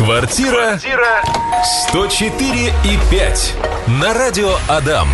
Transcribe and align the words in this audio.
Квартира 0.00 0.78
104 1.90 2.68
и 2.68 3.10
5 3.10 3.54
на 4.00 4.14
радио 4.14 4.54
Адам. 4.66 5.08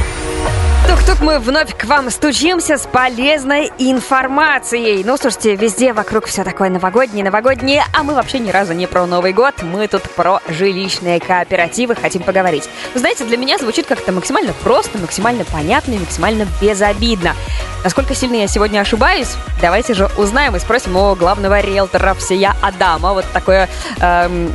Тук-тук, 0.88 1.20
мы 1.22 1.40
вновь 1.40 1.76
к 1.76 1.86
вам 1.86 2.08
стучимся 2.08 2.78
с 2.78 2.86
полезной 2.86 3.72
информацией. 3.78 5.02
Ну, 5.02 5.16
слушайте, 5.16 5.56
везде 5.56 5.92
вокруг 5.92 6.26
все 6.26 6.44
такое 6.44 6.70
новогоднее, 6.70 7.24
новогоднее, 7.24 7.82
а 7.92 8.04
мы 8.04 8.14
вообще 8.14 8.38
ни 8.38 8.52
разу 8.52 8.74
не 8.74 8.86
про 8.86 9.06
Новый 9.06 9.32
год, 9.32 9.60
мы 9.64 9.88
тут 9.88 10.04
про 10.04 10.40
жилищные 10.46 11.18
кооперативы 11.18 11.96
хотим 11.96 12.22
поговорить. 12.22 12.68
Вы 12.94 13.00
знаете, 13.00 13.24
для 13.24 13.38
меня 13.38 13.58
звучит 13.58 13.86
как-то 13.86 14.12
максимально 14.12 14.52
просто, 14.62 14.98
максимально 14.98 15.44
понятно 15.44 15.94
и 15.94 15.98
максимально 15.98 16.46
безобидно. 16.62 17.34
Насколько 17.82 18.14
сильно 18.14 18.36
я 18.36 18.46
сегодня 18.46 18.78
ошибаюсь, 18.78 19.34
давайте 19.60 19.94
же 19.94 20.08
узнаем 20.16 20.54
и 20.54 20.60
спросим 20.60 20.96
у 20.96 21.16
главного 21.16 21.58
риэлтора 21.58 22.14
всея 22.14 22.54
Адама. 22.62 23.12
Вот 23.14 23.24
такое 23.32 23.68
эм, 24.00 24.52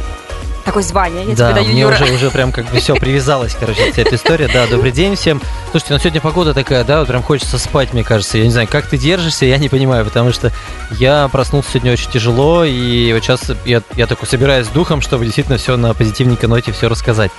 такое 0.72 0.84
звание. 0.84 1.26
Я 1.26 1.36
да, 1.36 1.52
тебе 1.52 1.62
даю, 1.62 1.74
мне 1.74 1.82
Юра. 1.82 1.96
уже, 1.96 2.14
уже 2.14 2.32
прям 2.32 2.54
как 2.54 2.66
бы 2.72 2.80
все 2.80 2.96
привязалось, 2.96 3.56
короче, 3.60 3.92
вся 3.92 4.04
эта 4.04 4.16
история. 4.16 4.48
Да, 4.48 4.68
добрый 4.68 4.92
день 4.92 5.16
всем. 5.18 5.42
Слушайте, 5.72 5.94
ну 5.94 6.00
сегодня 6.00 6.22
погода 6.22 6.54
такая, 6.54 6.86
да, 6.86 7.00
вот 7.00 7.10
прям 7.10 7.24
хочется 7.24 7.58
спать, 7.58 7.92
мне 7.92 8.06
кажется. 8.06 8.38
Я 8.38 8.46
не 8.46 8.52
знаю, 8.52 8.70
как 8.72 8.86
ты 8.86 8.98
держишься, 8.98 9.46
я 9.46 9.58
не 9.58 9.68
понимаю, 9.68 10.06
потому 10.06 10.32
что 10.32 10.52
я 10.92 11.28
проснулся 11.30 11.72
сегодня 11.72 11.92
очень 11.92 12.10
тяжело, 12.10 12.64
и 12.64 13.12
вот 13.12 13.22
сейчас 13.22 13.52
я, 13.66 13.82
я 13.96 14.08
такой 14.08 14.30
собираюсь 14.30 14.68
с 14.68 14.70
духом, 14.70 15.02
чтобы 15.02 15.26
действительно 15.26 15.58
все 15.58 15.76
на 15.76 15.94
позитивненькой 15.94 16.48
ноте 16.48 16.72
все 16.72 16.88
рассказать. 16.88 17.32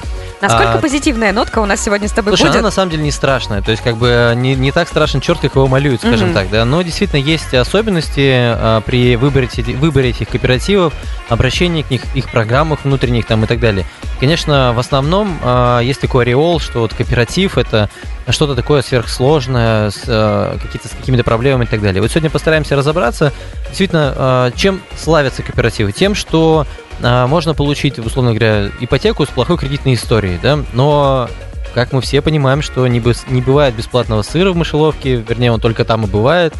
Насколько 0.42 0.72
А, 0.74 0.78
позитивная 0.78 1.32
нотка 1.32 1.60
у 1.60 1.66
нас 1.66 1.80
сегодня 1.82 2.08
с 2.08 2.12
тобой 2.12 2.32
Слушай, 2.32 2.48
будет? 2.48 2.56
она 2.56 2.64
на 2.64 2.70
самом 2.72 2.90
деле 2.90 3.04
не 3.04 3.12
страшная. 3.12 3.62
То 3.62 3.70
есть, 3.70 3.82
как 3.82 3.96
бы 3.96 4.32
не, 4.36 4.56
не 4.56 4.72
так 4.72 4.88
страшен 4.88 5.20
черт, 5.20 5.38
как 5.40 5.54
его 5.54 5.68
малюют, 5.68 6.00
скажем 6.00 6.28
Мгм. 6.30 6.34
так, 6.34 6.50
да. 6.50 6.64
Но 6.64 6.82
действительно 6.82 7.20
есть 7.20 7.54
особенности 7.54 8.32
а, 8.34 8.80
при 8.80 9.14
выборе, 9.14 9.48
выборе 9.78 10.10
этих 10.10 10.28
кооперативов, 10.28 10.92
обращении 11.28 11.82
к 11.82 11.90
них, 11.90 12.02
их 12.14 12.28
программах 12.28 12.80
внутренних 12.84 13.21
там 13.26 13.44
и 13.44 13.46
так 13.46 13.60
далее. 13.60 13.86
Конечно, 14.20 14.72
в 14.74 14.78
основном 14.78 15.38
а, 15.42 15.80
есть 15.80 16.00
такой 16.00 16.24
ореол, 16.24 16.60
что 16.60 16.80
вот 16.80 16.94
кооператив 16.94 17.58
это 17.58 17.90
что-то 18.28 18.54
такое 18.54 18.82
сверхсложное, 18.82 19.90
с, 19.90 20.04
а, 20.06 20.56
какие-то, 20.58 20.88
с 20.88 20.92
какими-то 20.92 21.24
проблемами 21.24 21.64
и 21.64 21.68
так 21.68 21.80
далее. 21.80 22.00
Вот 22.00 22.10
сегодня 22.10 22.30
постараемся 22.30 22.76
разобраться, 22.76 23.32
действительно, 23.66 24.14
а, 24.16 24.50
чем 24.52 24.80
славятся 24.96 25.42
кооперативы? 25.42 25.92
Тем, 25.92 26.14
что 26.14 26.66
а, 27.02 27.26
можно 27.26 27.54
получить, 27.54 27.98
условно 27.98 28.30
говоря, 28.30 28.70
ипотеку 28.80 29.24
с 29.24 29.28
плохой 29.28 29.58
кредитной 29.58 29.94
историей, 29.94 30.38
да, 30.42 30.60
но 30.72 31.28
как 31.74 31.92
мы 31.92 32.00
все 32.00 32.20
понимаем, 32.20 32.62
что 32.62 32.86
не, 32.86 33.00
быс- 33.00 33.24
не 33.30 33.40
бывает 33.40 33.74
бесплатного 33.74 34.22
сыра 34.22 34.52
в 34.52 34.56
мышеловке, 34.56 35.16
вернее, 35.16 35.52
он 35.52 35.60
только 35.60 35.84
там 35.84 36.04
и 36.04 36.06
бывает. 36.06 36.54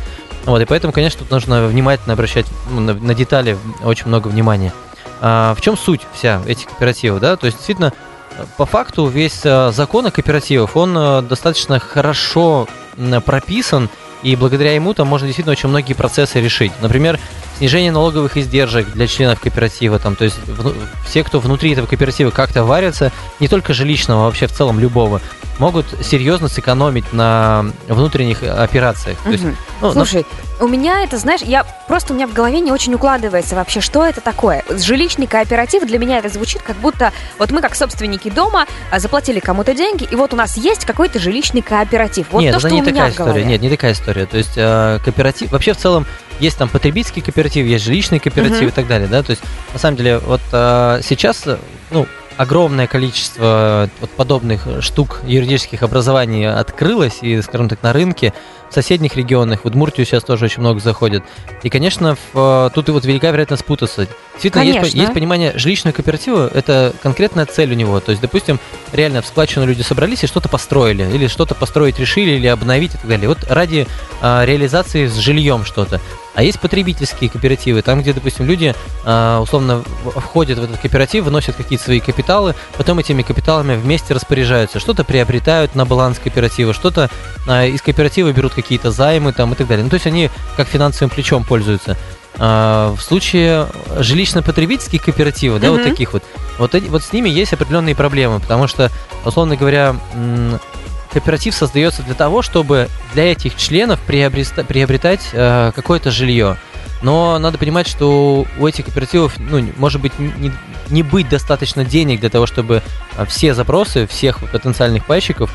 Вот, 0.44 0.60
и 0.60 0.64
поэтому, 0.64 0.92
конечно, 0.92 1.20
тут 1.20 1.30
нужно 1.30 1.66
внимательно 1.66 2.14
обращать 2.14 2.46
ну, 2.70 2.80
на, 2.80 2.94
на 2.94 3.14
детали 3.14 3.56
очень 3.84 4.08
много 4.08 4.28
внимания. 4.28 4.72
А, 5.24 5.54
в 5.54 5.60
чем 5.60 5.76
суть 5.76 6.00
вся 6.12 6.42
этих 6.46 6.66
кооперативов, 6.66 7.20
да? 7.20 7.36
То 7.36 7.46
есть, 7.46 7.58
действительно, 7.58 7.92
по 8.56 8.66
факту 8.66 9.06
весь 9.06 9.42
э, 9.44 9.70
закон 9.70 10.06
о 10.06 10.10
кооперативах, 10.10 10.74
он 10.74 10.98
э, 10.98 11.22
достаточно 11.22 11.78
хорошо 11.78 12.66
прописан, 13.24 13.88
и 14.24 14.34
благодаря 14.34 14.74
ему 14.74 14.94
там 14.94 15.06
можно 15.06 15.28
действительно 15.28 15.52
очень 15.52 15.68
многие 15.68 15.94
процессы 15.94 16.40
решить. 16.40 16.72
Например, 16.80 17.20
снижение 17.62 17.92
налоговых 17.92 18.36
издержек 18.36 18.88
для 18.88 19.06
членов 19.06 19.38
кооператива, 19.38 20.00
там, 20.00 20.16
то 20.16 20.24
есть 20.24 20.36
вну- 20.48 20.74
все, 21.06 21.22
кто 21.22 21.38
внутри 21.38 21.70
этого 21.70 21.86
кооператива 21.86 22.30
как-то 22.32 22.64
варятся, 22.64 23.12
не 23.38 23.46
только 23.46 23.72
жилищного, 23.72 24.22
а 24.22 24.24
вообще 24.24 24.48
в 24.48 24.52
целом 24.52 24.80
любого, 24.80 25.20
могут 25.60 25.86
серьезно 26.04 26.48
сэкономить 26.48 27.12
на 27.12 27.66
внутренних 27.86 28.42
операциях. 28.42 29.16
То 29.22 29.30
есть, 29.30 29.44
ну, 29.80 29.92
Слушай, 29.92 30.26
у 30.58 30.66
меня 30.66 31.04
это, 31.04 31.18
знаешь, 31.18 31.42
я 31.42 31.64
просто 31.86 32.12
у 32.12 32.16
меня 32.16 32.26
в 32.26 32.32
голове 32.32 32.58
не 32.58 32.72
очень 32.72 32.94
укладывается 32.94 33.54
вообще, 33.54 33.80
что 33.80 34.04
это 34.04 34.20
такое. 34.20 34.64
Жилищный 34.68 35.28
кооператив 35.28 35.86
для 35.86 35.98
меня 35.98 36.18
это 36.18 36.30
звучит 36.30 36.62
как 36.62 36.76
будто 36.78 37.12
вот 37.38 37.52
мы 37.52 37.60
как 37.60 37.76
собственники 37.76 38.28
дома 38.28 38.66
а, 38.90 38.98
заплатили 38.98 39.38
кому-то 39.38 39.72
деньги, 39.72 40.02
и 40.10 40.16
вот 40.16 40.32
у 40.32 40.36
нас 40.36 40.56
есть 40.56 40.84
какой-то 40.84 41.20
жилищный 41.20 41.62
кооператив. 41.62 42.26
Вот 42.32 42.40
Нет, 42.40 42.54
то, 42.54 42.58
это 42.58 42.66
что 42.66 42.74
не 42.74 42.82
у 42.82 42.84
меня 42.84 43.08
такая 43.08 43.26
в 43.26 43.28
история. 43.28 43.44
Нет, 43.44 43.60
не 43.60 43.70
такая 43.70 43.92
история. 43.92 44.26
То 44.26 44.36
есть 44.36 44.54
э, 44.56 44.98
кооператив, 45.04 45.52
вообще 45.52 45.74
в 45.74 45.76
целом 45.76 46.06
есть 46.42 46.58
там 46.58 46.68
потребительский 46.68 47.20
кооператив, 47.20 47.64
есть 47.66 47.84
жилищный 47.84 48.18
кооператив 48.18 48.58
Мгм. 48.62 48.68
и 48.68 48.70
так 48.72 48.86
далее, 48.86 49.08
да. 49.08 49.22
То 49.22 49.30
есть 49.30 49.42
на 49.72 49.78
самом 49.78 49.96
деле 49.96 50.18
вот 50.18 50.40
э, 50.52 51.00
сейчас, 51.02 51.46
э, 51.46 51.56
ну 51.90 52.06
огромное 52.36 52.86
количество 52.86 53.88
вот 54.00 54.10
подобных 54.10 54.66
штук 54.80 55.20
юридических 55.26 55.82
образований 55.82 56.48
открылось 56.48 57.18
и, 57.22 57.40
скажем 57.42 57.68
так, 57.68 57.82
на 57.82 57.92
рынке 57.92 58.32
в 58.72 58.74
соседних 58.74 59.16
регионах, 59.16 59.60
в 59.62 59.66
Удмуртию 59.66 60.06
сейчас 60.06 60.24
тоже 60.24 60.46
очень 60.46 60.60
много 60.60 60.80
заходит. 60.80 61.22
И, 61.62 61.68
конечно, 61.68 62.16
в, 62.32 62.68
э, 62.68 62.70
тут 62.74 62.88
и 62.88 62.92
вот 62.92 63.04
велика 63.04 63.30
вероятность 63.30 63.62
спутаться. 63.62 64.08
Действительно, 64.32 64.62
есть, 64.62 64.78
Конечно. 64.78 64.98
есть 64.98 65.12
понимание 65.12 65.52
жилищного 65.56 65.94
кооператива, 65.94 66.50
это 66.52 66.94
конкретная 67.02 67.44
цель 67.44 67.70
у 67.70 67.74
него. 67.74 68.00
То 68.00 68.10
есть, 68.10 68.22
допустим, 68.22 68.58
реально 68.92 69.20
в 69.20 69.26
складчину 69.26 69.66
люди 69.66 69.82
собрались 69.82 70.24
и 70.24 70.26
что-то 70.26 70.48
построили, 70.48 71.04
или 71.14 71.26
что-то 71.26 71.54
построить 71.54 71.98
решили, 71.98 72.30
или 72.30 72.46
обновить 72.46 72.94
и 72.94 72.96
так 72.96 73.06
далее. 73.06 73.28
Вот 73.28 73.44
ради 73.48 73.86
а, 74.22 74.44
реализации 74.44 75.06
с 75.06 75.16
жильем 75.16 75.64
что-то. 75.64 76.00
А 76.34 76.42
есть 76.42 76.58
потребительские 76.60 77.28
кооперативы, 77.28 77.82
там, 77.82 78.00
где, 78.00 78.14
допустим, 78.14 78.46
люди 78.46 78.74
а, 79.04 79.40
условно 79.40 79.84
входят 80.16 80.58
в 80.58 80.64
этот 80.64 80.78
кооператив, 80.78 81.24
выносят 81.24 81.56
какие-то 81.56 81.84
свои 81.84 82.00
капиталы, 82.00 82.54
потом 82.78 82.98
этими 82.98 83.20
капиталами 83.20 83.76
вместе 83.76 84.14
распоряжаются, 84.14 84.80
что-то 84.80 85.04
приобретают 85.04 85.74
на 85.74 85.84
баланс 85.84 86.18
кооператива, 86.18 86.72
что-то 86.72 87.10
из 87.46 87.82
кооператива 87.82 88.32
берут 88.32 88.54
какие-то 88.62 88.90
займы 88.90 89.32
там 89.32 89.52
и 89.52 89.56
так 89.56 89.66
далее. 89.66 89.84
Ну, 89.84 89.90
то 89.90 89.94
есть 89.94 90.06
они 90.06 90.30
как 90.56 90.68
финансовым 90.68 91.10
плечом 91.10 91.44
пользуются. 91.44 91.96
А, 92.38 92.94
в 92.96 93.02
случае 93.02 93.68
жилищно-потребительских 93.98 95.02
кооперативов, 95.04 95.60
да, 95.60 95.70
вот 95.70 95.80
Мгм. 95.80 95.90
таких 95.90 96.12
вот, 96.14 96.22
вот, 96.58 96.74
эти- 96.74 96.86
вот 96.86 97.02
с 97.02 97.12
ними 97.12 97.28
есть 97.28 97.52
определенные 97.52 97.94
проблемы, 97.94 98.40
потому 98.40 98.66
что, 98.66 98.90
условно 99.24 99.56
говоря, 99.56 99.96
кооператив 101.12 101.54
создается 101.54 102.02
для 102.02 102.14
того, 102.14 102.40
чтобы 102.42 102.88
для 103.12 103.30
этих 103.32 103.56
членов 103.56 104.00
приобреста- 104.06 104.64
приобретать 104.64 105.20
э, 105.32 105.72
какое-то 105.74 106.10
жилье. 106.10 106.56
Но 107.02 107.38
надо 107.38 107.58
понимать, 107.58 107.88
что 107.88 108.46
у 108.58 108.66
этих 108.66 108.86
кооперативов, 108.86 109.34
ну, 109.38 109.62
может 109.76 110.00
быть, 110.00 110.18
не, 110.18 110.52
не 110.88 111.02
быть 111.02 111.28
достаточно 111.28 111.84
денег 111.84 112.20
для 112.20 112.30
того, 112.30 112.46
чтобы 112.46 112.80
а, 113.16 113.24
все 113.26 113.54
запросы 113.54 114.06
всех 114.06 114.38
потенциальных 114.50 115.04
пайщиков, 115.04 115.52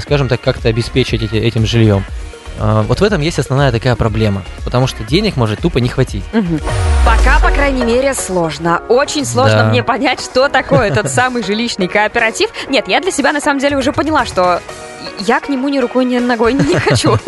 скажем 0.00 0.28
так, 0.28 0.40
как-то 0.40 0.68
обеспечить 0.68 1.22
эти- 1.22 1.36
этим 1.36 1.64
жильем. 1.66 2.04
А, 2.60 2.82
Вот 2.82 3.00
в 3.00 3.02
этом 3.04 3.20
есть 3.20 3.38
основная 3.40 3.72
такая 3.72 3.96
проблема, 3.96 4.42
потому 4.64 4.86
что 4.86 5.02
денег 5.02 5.36
может 5.36 5.60
тупо 5.60 5.78
не 5.78 5.88
хватить. 5.88 6.22
Мгм. 6.32 6.60
Пока, 7.04 7.38
по 7.40 7.50
крайней 7.52 7.82
мере, 7.84 8.14
сложно. 8.14 8.80
Очень 8.88 9.24
сложно 9.24 9.58
Да. 9.58 9.64
мне 9.64 9.82
понять, 9.82 10.20
что 10.20 10.48
такое 10.48 10.88
этот 10.88 11.10
самый 11.10 11.42
жилищный 11.42 11.88
кооператив. 11.88 12.50
Нет, 12.68 12.86
я 12.88 13.00
для 13.00 13.10
себя 13.10 13.32
на 13.32 13.40
самом 13.40 13.58
деле 13.58 13.76
уже 13.76 13.92
поняла, 13.92 14.24
что 14.24 14.60
я 15.20 15.40
к 15.40 15.48
нему 15.48 15.68
ни 15.68 15.78
рукой, 15.80 16.04
ни 16.04 16.18
ногой 16.18 16.52
не 16.54 16.74
хочу 16.78 17.18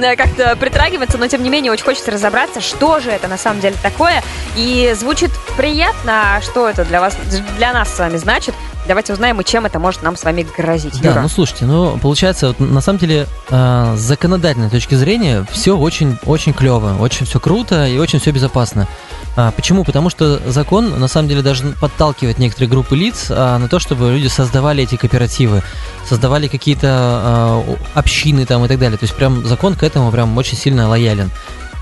э, 0.00 0.16
как-то 0.16 0.56
притрагиваться, 0.56 1.18
но 1.18 1.28
тем 1.28 1.42
не 1.44 1.50
менее 1.50 1.70
очень 1.70 1.84
хочется 1.84 2.10
разобраться, 2.10 2.60
что 2.60 2.98
же 3.00 3.10
это 3.10 3.28
на 3.28 3.38
самом 3.38 3.60
деле 3.60 3.76
такое. 3.80 4.22
И 4.56 4.92
звучит 4.98 5.30
приятно, 5.56 6.36
а 6.36 6.40
что 6.40 6.68
это 6.68 6.84
для 6.84 7.00
вас, 7.00 7.16
для 7.56 7.72
нас 7.72 7.94
с 7.94 7.98
вами 7.98 8.16
значит. 8.16 8.54
Давайте 8.88 9.12
узнаем, 9.12 9.38
и 9.38 9.44
чем 9.44 9.66
это 9.66 9.78
может 9.78 10.02
нам 10.02 10.16
с 10.16 10.24
вами 10.24 10.46
грозить. 10.56 10.98
Да, 11.02 11.10
Юра. 11.10 11.20
ну 11.20 11.28
слушайте, 11.28 11.66
ну 11.66 11.98
получается, 11.98 12.48
вот, 12.48 12.58
на 12.58 12.80
самом 12.80 12.98
деле, 12.98 13.26
э, 13.50 13.94
с 13.96 14.00
законодательной 14.00 14.70
точки 14.70 14.94
зрения 14.94 15.46
все 15.50 15.76
очень, 15.76 16.18
очень 16.24 16.54
клево, 16.54 16.96
очень 16.98 17.26
все 17.26 17.38
круто 17.38 17.86
и 17.86 17.98
очень 17.98 18.18
все 18.18 18.30
безопасно. 18.30 18.88
А, 19.36 19.52
почему? 19.52 19.84
Потому 19.84 20.08
что 20.08 20.40
закон, 20.50 20.98
на 20.98 21.06
самом 21.06 21.28
деле, 21.28 21.42
даже 21.42 21.64
подталкивает 21.80 22.38
некоторые 22.38 22.70
группы 22.70 22.96
лиц 22.96 23.26
а, 23.28 23.58
на 23.58 23.68
то, 23.68 23.78
чтобы 23.78 24.10
люди 24.10 24.28
создавали 24.28 24.82
эти 24.82 24.96
кооперативы, 24.96 25.62
создавали 26.06 26.48
какие-то 26.48 26.88
а, 26.90 27.76
общины 27.94 28.46
там 28.46 28.64
и 28.64 28.68
так 28.68 28.78
далее. 28.78 28.96
То 28.96 29.04
есть 29.04 29.14
прям 29.14 29.46
закон 29.46 29.74
к 29.74 29.82
этому 29.82 30.10
прям 30.10 30.36
очень 30.38 30.56
сильно 30.56 30.88
лоялен. 30.88 31.30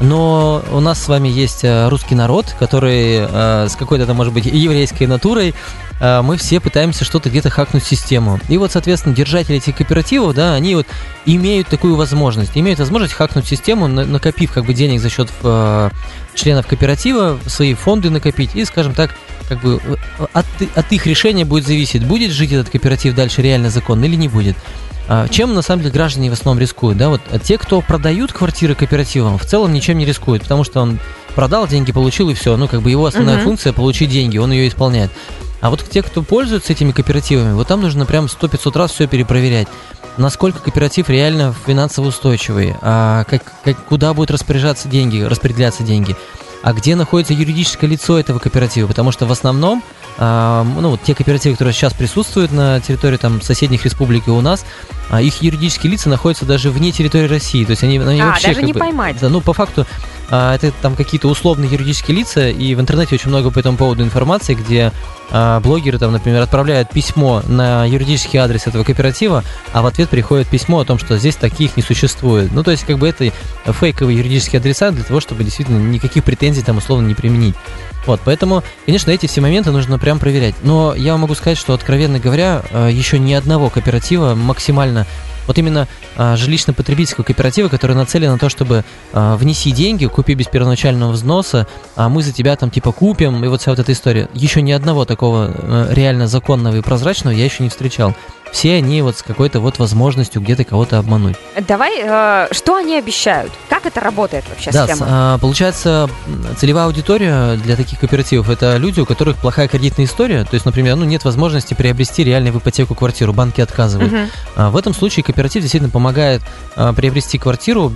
Но 0.01 0.63
у 0.73 0.81
нас 0.81 1.03
с 1.03 1.09
вами 1.09 1.29
есть 1.29 1.65
э, 1.65 1.89
русский 1.89 2.15
народ, 2.15 2.55
который 2.59 3.19
э, 3.21 3.69
с 3.69 3.77
какой-то, 3.77 4.05
там, 4.07 4.17
может 4.17 4.35
быть, 4.35 4.45
еврейской 4.45 5.05
натурой, 5.05 5.55
э, 6.01 6.21
мы 6.23 6.37
все 6.37 6.61
пытаемся 6.61 7.05
что-то 7.05 7.31
где-то 7.31 7.49
хакнуть 7.49 7.85
систему. 7.85 8.39
И 8.49 8.59
вот, 8.59 8.73
соответственно, 8.73 9.15
держатели 9.15 9.57
этих 9.57 9.77
кооперативов, 9.77 10.35
да, 10.35 10.55
они 10.55 10.75
вот 10.75 10.87
имеют 11.25 11.69
такую 11.69 11.97
возможность, 11.97 12.53
имеют 12.55 12.79
возможность 12.79 13.15
хакнуть 13.15 13.47
систему, 13.47 13.89
на- 13.89 14.05
накопив 14.05 14.53
как 14.53 14.67
бы 14.67 14.75
денег 14.75 15.01
за 15.01 15.09
счет 15.09 15.31
э, 15.43 15.91
членов 16.35 16.67
кооператива, 16.67 17.39
свои 17.47 17.73
фонды 17.73 18.11
накопить 18.11 18.51
и, 18.55 18.67
скажем 18.67 18.93
так, 18.93 19.17
как 19.49 19.63
бы 19.63 19.81
э, 19.83 20.27
от, 20.35 20.47
от 20.75 20.93
их 20.93 21.07
решения 21.07 21.47
будет 21.47 21.67
зависеть, 21.67 22.05
будет 22.05 22.33
жить 22.33 22.53
этот 22.53 22.69
кооператив 22.69 23.15
дальше 23.15 23.41
реально 23.41 23.71
законно 23.71 24.05
или 24.05 24.17
не 24.17 24.29
будет. 24.29 24.57
А, 25.09 25.29
Чем 25.29 25.55
на 25.55 25.63
самом 25.63 25.83
деле 25.83 25.93
граждане 25.93 26.31
в 26.31 26.33
основном 26.33 26.61
рискуют? 26.61 26.99
Да, 26.99 27.09
вот 27.11 27.21
а 27.31 27.39
те, 27.39 27.59
кто 27.59 27.81
продают 27.81 28.33
квартиры 28.33 28.75
кооперативам, 28.75 29.39
в 29.39 29.45
целом 29.45 29.73
ничем 29.73 29.99
не 29.99 30.05
рискуют, 30.05 30.43
потому 30.43 30.65
что 30.65 30.81
он 30.81 30.99
продал, 31.35 31.69
деньги 31.69 31.93
получил 31.93 32.29
и 32.31 32.35
все. 32.35 32.57
Ну, 32.57 32.67
как 32.67 32.83
бы 32.83 32.91
его 32.91 33.07
основная 33.07 33.37
Мгм. 33.37 33.45
функция 33.45 33.73
получить 33.73 34.11
деньги, 34.11 34.39
он 34.39 34.51
ее 34.53 34.67
исполняет. 34.69 35.11
А 35.61 35.71
вот 35.71 35.85
те, 35.89 36.03
кто 36.03 36.23
пользуются 36.23 36.73
этими 36.73 36.93
кооперативами, 36.93 37.53
вот 37.55 37.69
там 37.69 37.81
нужно 37.83 38.05
прям 38.05 38.27
100-500 38.27 38.77
раз 38.77 38.93
все 38.93 39.07
перепроверять. 39.07 39.69
Насколько 40.17 40.61
кооператив 40.61 41.09
реально 41.11 41.55
финансово 41.67 42.09
устойчивый, 42.09 42.75
а 42.81 43.25
как, 43.25 43.43
как- 43.65 43.85
куда 43.85 44.13
будут 44.15 44.31
распоряжаться 44.31 44.89
деньги, 44.89 45.21
распределяться 45.21 45.83
деньги, 45.83 46.17
а 46.67 46.73
где 46.73 46.97
находится 46.97 47.33
юридическое 47.33 47.89
лицо 47.89 48.19
этого 48.19 48.41
кооператива, 48.41 48.89
потому 48.89 49.13
что 49.13 49.25
в 49.25 49.31
основном 49.31 49.85
а, 50.19 50.65
ну, 50.65 50.91
вот 50.91 51.01
те 51.01 51.15
кооперативы, 51.15 51.55
которые 51.55 51.73
сейчас 51.73 51.95
присутствуют 51.95 52.51
на 52.51 52.81
территории 52.81 53.19
там 53.19 53.41
соседних 53.41 53.85
республик 53.85 54.27
и 54.27 54.33
у 54.33 54.41
нас, 54.41 54.67
а, 55.09 55.23
их 55.23 55.43
юридические 55.43 55.93
лица 55.93 56.09
находятся 56.09 56.45
даже 56.45 56.73
вне 56.73 56.91
территории 56.91 57.29
России. 57.29 57.65
То 57.65 57.71
есть 57.71 57.85
они, 57.85 57.99
они 57.99 58.21
а, 58.21 58.27
вообще 58.27 58.49
даже 58.49 58.63
не 58.65 58.73
бы- 58.73 58.81
поймать. 58.81 59.17
Да, 59.21 59.29
ну, 59.29 59.41
по 59.41 59.53
факту, 59.53 59.87
а, 60.29 60.57
это 60.57 60.73
там 60.83 60.97
какие-то 60.97 61.29
условные 61.29 61.71
юридические 61.71 62.17
лица, 62.17 62.49
и 62.49 62.75
в 62.75 62.81
интернете 62.81 63.15
очень 63.15 63.29
много 63.29 63.53
по 63.53 63.61
этому 63.61 63.77
поводу 63.77 64.03
информации, 64.03 64.55
где 64.55 64.91
блогеры 65.31 65.99
там, 65.99 66.13
например, 66.13 66.43
отправляют 66.43 66.91
письмо 66.91 67.43
на 67.47 67.85
юридический 67.85 68.39
адрес 68.39 68.67
этого 68.67 68.85
кооператива, 68.85 69.45
а 69.73 69.83
в 69.83 69.87
ответ 69.87 70.09
приходит 70.09 70.49
письмо 70.49 70.81
о 70.81 70.85
том, 70.85 70.99
что 70.99 71.19
здесь 71.19 71.37
таких 71.37 71.77
не 71.77 71.83
существует. 71.83 72.53
Ну, 72.53 72.63
то 72.63 72.71
есть, 72.71 72.85
как 72.85 72.99
бы 72.99 73.09
это 73.09 73.33
фейковые 73.67 74.19
юридические 74.19 74.61
адреса 74.61 74.91
для 74.91 75.05
того, 75.05 75.21
чтобы 75.21 75.45
действительно 75.45 75.79
никаких 75.79 76.25
претензий 76.25 76.63
там 76.63 76.79
условно 76.79 77.07
не 77.07 77.15
применить. 77.15 77.55
Вот, 78.07 78.21
поэтому, 78.25 78.63
конечно, 78.85 79.11
эти 79.11 79.27
все 79.27 79.41
моменты 79.41 79.73
нужно 79.73 79.99
прям 79.99 80.19
проверять. 80.19 80.55
Но 80.63 80.95
я 80.95 81.17
могу 81.17 81.35
сказать, 81.35 81.59
что, 81.59 81.75
откровенно 81.75 82.21
говоря, 82.21 82.63
э, 82.71 82.89
еще 82.93 83.19
ни 83.19 83.33
одного 83.33 83.69
кооператива 83.69 84.35
максимально 84.35 85.07
вот 85.47 85.59
именно 85.59 85.89
а, 86.17 86.37
жилищно-потребительского 86.37 87.25
кооператива, 87.25 87.69
который 87.69 87.97
нацелен 87.97 88.33
на 88.33 88.39
то, 88.39 88.49
чтобы 88.49 88.85
а, 89.13 89.37
внеси 89.37 89.71
деньги, 89.71 90.07
купи 90.07 90.35
без 90.35 90.47
первоначального 90.47 91.13
взноса, 91.13 91.67
а 91.95 92.09
мы 92.09 92.23
за 92.23 92.33
тебя 92.33 92.57
там 92.57 92.71
типа 92.71 92.93
купим, 92.93 93.45
и 93.45 93.49
вот 93.49 93.61
вся 93.61 93.71
вот 93.71 93.81
эта 93.81 93.93
история. 93.93 94.29
Еще 94.35 94.63
ни 94.63 94.73
одного 94.73 95.05
такого 95.05 95.51
э, 95.53 95.89
реально 95.91 96.27
законного 96.29 96.77
и 96.77 96.81
прозрачного 96.81 97.35
я 97.35 97.45
еще 97.45 97.63
не 97.63 97.69
встречал. 97.69 98.15
Все 98.53 98.77
они 98.77 99.03
вот 99.03 99.19
с 99.19 99.23
какой-то 99.23 99.61
вот 99.61 99.79
возможностью 99.79 100.41
где-то 100.41 100.65
кого-то 100.65 100.99
обмануть. 100.99 101.37
Давай, 101.69 102.01
э, 102.03 102.49
что 102.53 102.77
они 102.77 102.97
обещают? 102.97 103.53
Как 103.69 103.85
это 103.85 104.01
работает 104.01 104.45
вообще 104.49 104.71
Да, 104.71 104.87
с- 104.87 104.91
схема? 104.91 105.07
а, 105.09 105.39
получается, 105.39 106.09
м, 106.27 106.47
целевая 106.57 106.87
аудитория 106.87 107.57
для 107.57 107.77
таких 107.77 108.01
кооперативов 108.01 108.49
это 108.49 108.77
люди, 108.79 109.01
у 109.01 109.05
которых 109.07 109.37
плохая 109.37 109.69
кредитная 109.69 110.07
история. 110.07 110.45
То 110.45 110.55
есть, 110.55 110.65
например, 110.65 110.97
ну, 110.97 111.05
нет 111.05 111.25
возможности 111.25 111.75
приобрести 111.75 112.25
реально 112.25 112.51
в 112.53 112.59
ипотеку 112.59 112.95
квартиру, 112.95 113.33
банки 113.35 113.61
отказывают. 113.61 114.13
Мгм. 114.13 114.31
А, 114.55 114.71
В 114.71 114.77
этом 114.77 114.95
случае 114.95 115.23
кооператив 115.25 115.61
действительно 115.63 115.91
помогает 115.91 116.41
а, 116.77 116.93
приобрести 116.93 117.39
квартиру 117.39 117.93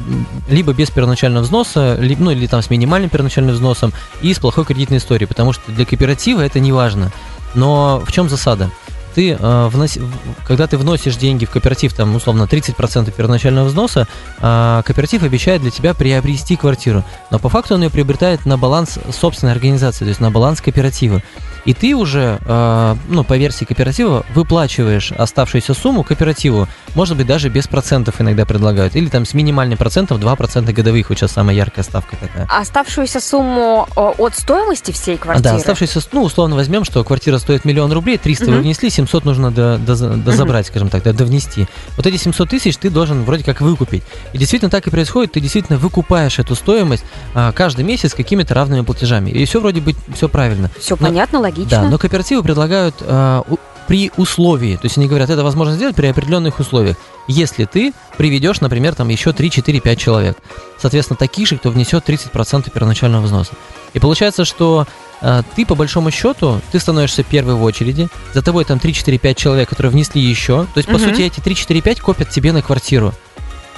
либо 0.48 0.72
без 0.72 0.90
первоначального 0.90 1.42
взноса, 1.44 1.96
ли- 1.98 2.16
ну 2.18 2.30
или 2.32 2.46
там 2.46 2.60
с 2.60 2.68
минимальным 2.70 3.08
первоначальным 3.08 3.54
взносом 3.54 3.92
и 4.20 4.34
с 4.34 4.38
плохой 4.38 4.64
кредитной 4.64 4.98
историей, 4.98 5.26
потому 5.26 5.52
что 5.52 5.70
для 5.72 5.86
кооператива 5.86 6.42
это 6.42 6.60
не 6.60 6.72
важно. 6.72 7.10
Но 7.54 8.02
в 8.06 8.12
чем 8.12 8.28
засада? 8.28 8.70
Ты, 9.14 9.36
а, 9.38 9.68
в- 9.68 10.44
когда 10.46 10.66
ты 10.66 10.76
вносишь 10.78 11.16
деньги 11.16 11.44
в 11.44 11.50
кооператив, 11.50 11.92
там, 11.94 12.14
условно, 12.14 12.46
30% 12.46 13.12
первоначального 13.14 13.66
взноса, 13.66 14.06
а, 14.40 14.82
кооператив 14.82 15.22
обещает 15.22 15.62
для 15.62 15.70
тебя 15.70 15.94
приобрести 15.94 16.56
квартиру. 16.56 17.04
Но 17.30 17.38
по 17.38 17.48
факту 17.48 17.74
он 17.74 17.82
ее 17.82 17.90
приобретает 17.90 18.46
на 18.46 18.56
баланс 18.58 18.98
собственной 19.12 19.52
организации, 19.52 20.04
то 20.04 20.08
есть 20.08 20.20
на 20.20 20.30
баланс 20.30 20.60
кооператива. 20.60 21.22
И 21.66 21.74
ты 21.74 21.94
уже, 21.94 22.38
э, 22.42 22.96
ну, 23.08 23.22
по 23.22 23.36
версии 23.36 23.66
кооператива, 23.66 24.24
выплачиваешь 24.34 25.12
оставшуюся 25.12 25.74
сумму 25.74 26.02
кооперативу, 26.04 26.66
может 26.94 27.18
быть, 27.18 27.26
даже 27.26 27.50
без 27.50 27.68
процентов 27.68 28.18
иногда 28.20 28.46
предлагают, 28.46 28.96
или 28.96 29.08
там 29.08 29.26
с 29.26 29.34
минимальным 29.34 29.76
процентом 29.76 30.18
2% 30.18 30.72
годовых, 30.72 31.10
вот 31.10 31.18
сейчас 31.18 31.32
самая 31.32 31.54
яркая 31.54 31.84
ставка 31.84 32.16
такая. 32.16 32.48
Оставшуюся 32.50 33.20
сумму 33.20 33.86
от 33.94 34.34
стоимости 34.38 34.90
всей 34.90 35.18
квартиры? 35.18 35.50
Да, 35.50 35.56
оставшийся, 35.56 36.00
ну, 36.12 36.22
условно 36.22 36.56
возьмем, 36.56 36.84
что 36.84 37.04
квартира 37.04 37.36
стоит 37.38 37.66
миллион 37.66 37.92
рублей, 37.92 38.16
300 38.16 38.46
вы 38.46 38.52
Мгм. 38.52 38.62
внесли, 38.62 38.88
700 39.00 39.24
нужно 39.24 39.50
до, 39.50 39.78
до- 39.78 40.16
дозабрать, 40.16 40.66
скажем 40.66 40.88
так, 40.88 41.02
до- 41.02 41.12
довнести. 41.12 41.66
Вот 41.96 42.06
эти 42.06 42.16
700 42.16 42.48
тысяч 42.50 42.76
ты 42.76 42.90
должен 42.90 43.24
вроде 43.24 43.44
как 43.44 43.60
выкупить. 43.60 44.02
И 44.32 44.38
действительно 44.38 44.70
так 44.70 44.86
и 44.86 44.90
происходит, 44.90 45.32
ты 45.32 45.40
действительно 45.40 45.78
выкупаешь 45.78 46.38
эту 46.38 46.54
стоимость 46.54 47.04
а, 47.34 47.52
каждый 47.52 47.84
месяц 47.84 48.14
какими-то 48.14 48.54
равными 48.54 48.82
платежами. 48.82 49.30
И 49.30 49.44
все 49.44 49.60
вроде 49.60 49.80
бы, 49.80 49.94
все 50.14 50.28
правильно. 50.28 50.70
Все 50.78 50.96
Но- 50.98 51.06
понятно, 51.06 51.40
логично. 51.40 51.70
Да, 51.70 51.82
но 51.88 51.98
кооперативы 51.98 52.42
предлагают 52.42 52.94
а, 53.00 53.42
при 53.90 54.12
условии, 54.16 54.76
то 54.76 54.84
есть 54.84 54.98
они 54.98 55.08
говорят, 55.08 55.30
это 55.30 55.42
возможно 55.42 55.74
сделать 55.74 55.96
при 55.96 56.06
определенных 56.06 56.60
условиях, 56.60 56.96
если 57.26 57.64
ты 57.64 57.92
приведешь, 58.16 58.60
например, 58.60 58.94
там 58.94 59.08
еще 59.08 59.32
3, 59.32 59.50
4, 59.50 59.80
5 59.80 59.98
человек. 59.98 60.38
Соответственно, 60.78 61.16
таких 61.16 61.48
же, 61.48 61.58
кто 61.58 61.70
внесет 61.70 62.08
30% 62.08 62.70
первоначального 62.70 63.24
взноса. 63.24 63.50
И 63.92 63.98
получается, 63.98 64.44
что 64.44 64.86
а, 65.20 65.42
ты, 65.56 65.66
по 65.66 65.74
большому 65.74 66.12
счету, 66.12 66.60
ты 66.70 66.78
становишься 66.78 67.24
первой 67.24 67.54
в 67.54 67.64
очереди, 67.64 68.06
за 68.32 68.42
тобой 68.42 68.64
там 68.64 68.78
3, 68.78 68.94
4, 68.94 69.18
5 69.18 69.36
человек, 69.36 69.68
которые 69.68 69.90
внесли 69.90 70.22
еще, 70.22 70.66
то 70.72 70.78
есть, 70.78 70.88
по 70.88 70.96
Мгм. 70.96 71.08
сути, 71.10 71.22
эти 71.22 71.40
3, 71.40 71.56
4, 71.56 71.82
5 71.82 72.00
копят 72.00 72.30
тебе 72.30 72.52
на 72.52 72.62
квартиру. 72.62 73.12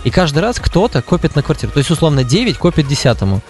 И 0.04 0.10
каждый 0.10 0.40
раз 0.40 0.60
кто-то 0.60 1.00
копит 1.00 1.36
на 1.36 1.42
квартиру. 1.42 1.72
То 1.72 1.78
есть, 1.78 1.90
условно, 1.90 2.22
9 2.22 2.58
копит 2.58 2.86
десятому. 2.86 3.40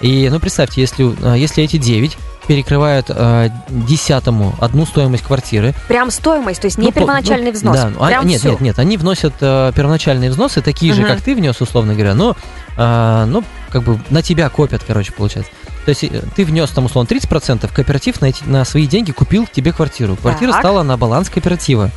И, 0.00 0.28
ну, 0.30 0.40
представьте, 0.40 0.80
если, 0.80 1.14
а, 1.22 1.34
если 1.34 1.62
эти 1.64 1.76
9 1.76 2.16
перекрывают 2.46 3.06
а, 3.10 3.48
десятому 3.68 4.54
одну 4.60 4.86
стоимость 4.86 5.22
квартиры. 5.22 5.74
Прям 5.88 6.10
стоимость, 6.10 6.60
то 6.60 6.66
есть 6.66 6.78
не 6.78 6.86
ну, 6.86 6.92
по- 6.92 7.00
первоначальный 7.00 7.48
ну, 7.50 7.52
взнос. 7.52 7.76
Да, 7.76 7.88
ну, 7.90 8.02
а- 8.02 8.08
Прям 8.08 8.26
нет, 8.26 8.40
всё. 8.40 8.50
нет, 8.52 8.60
нет, 8.60 8.78
они 8.78 8.96
вносят 8.96 9.34
а, 9.40 9.70
первоначальные 9.72 10.30
взносы, 10.30 10.62
такие 10.62 10.92
же, 10.94 11.02
Мгм. 11.02 11.10
как 11.10 11.20
ты 11.20 11.34
внес, 11.34 11.60
условно 11.60 11.92
говоря, 11.94 12.14
но, 12.14 12.36
а, 12.76 13.26
ну, 13.26 13.44
как 13.70 13.82
бы 13.84 14.00
на 14.10 14.22
тебя 14.22 14.48
копят, 14.48 14.82
короче, 14.86 15.12
получается. 15.12 15.52
То 15.84 15.90
есть 15.90 16.04
э, 16.04 16.22
ты 16.36 16.44
внес 16.44 16.68
там, 16.70 16.86
условно, 16.86 17.06
30%, 17.08 17.72
кооператив 17.72 18.20
на, 18.20 18.26
эти- 18.26 18.44
на 18.44 18.64
свои 18.64 18.86
деньги 18.86 19.12
купил 19.12 19.46
тебе 19.50 19.72
квартиру. 19.72 20.16
Квартира 20.16 20.50
Так. 20.52 20.60
стала 20.60 20.82
на 20.82 20.96
баланс 20.96 21.30
кооператива. 21.30 21.90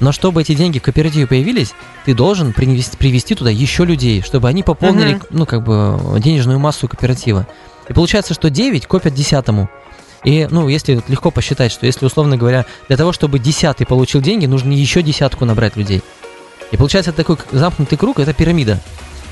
Но 0.00 0.12
чтобы 0.12 0.42
эти 0.42 0.54
деньги 0.54 0.78
в 0.78 0.82
кооперативе 0.82 1.26
появились, 1.26 1.72
ты 2.04 2.14
должен 2.14 2.52
принести, 2.52 2.96
привести 2.96 3.34
туда 3.34 3.50
еще 3.50 3.84
людей, 3.84 4.22
чтобы 4.22 4.48
они 4.48 4.62
пополнили, 4.62 5.14
Мгм. 5.14 5.22
ну, 5.30 5.46
как 5.46 5.64
бы, 5.64 5.98
денежную 6.20 6.58
массу 6.58 6.86
кооператива. 6.88 7.46
И 7.88 7.92
получается, 7.92 8.34
что 8.34 8.50
9 8.50 8.86
копят 8.86 9.14
десятому. 9.14 9.68
И, 10.24 10.46
ну, 10.50 10.68
если 10.68 10.96
вот 10.96 11.08
легко 11.08 11.30
посчитать, 11.30 11.72
что 11.72 11.86
если, 11.86 12.04
условно 12.04 12.36
говоря, 12.36 12.64
для 12.88 12.96
того, 12.96 13.12
чтобы 13.12 13.38
десятый 13.38 13.86
получил 13.86 14.20
деньги, 14.20 14.46
нужно 14.46 14.72
еще 14.72 15.02
десятку 15.02 15.44
набрать 15.44 15.76
людей. 15.76 16.02
И 16.70 16.76
получается 16.76 17.12
такой 17.12 17.36
замкнутый 17.50 17.96
круг, 17.96 18.20
это 18.20 18.32
пирамида. 18.32 18.80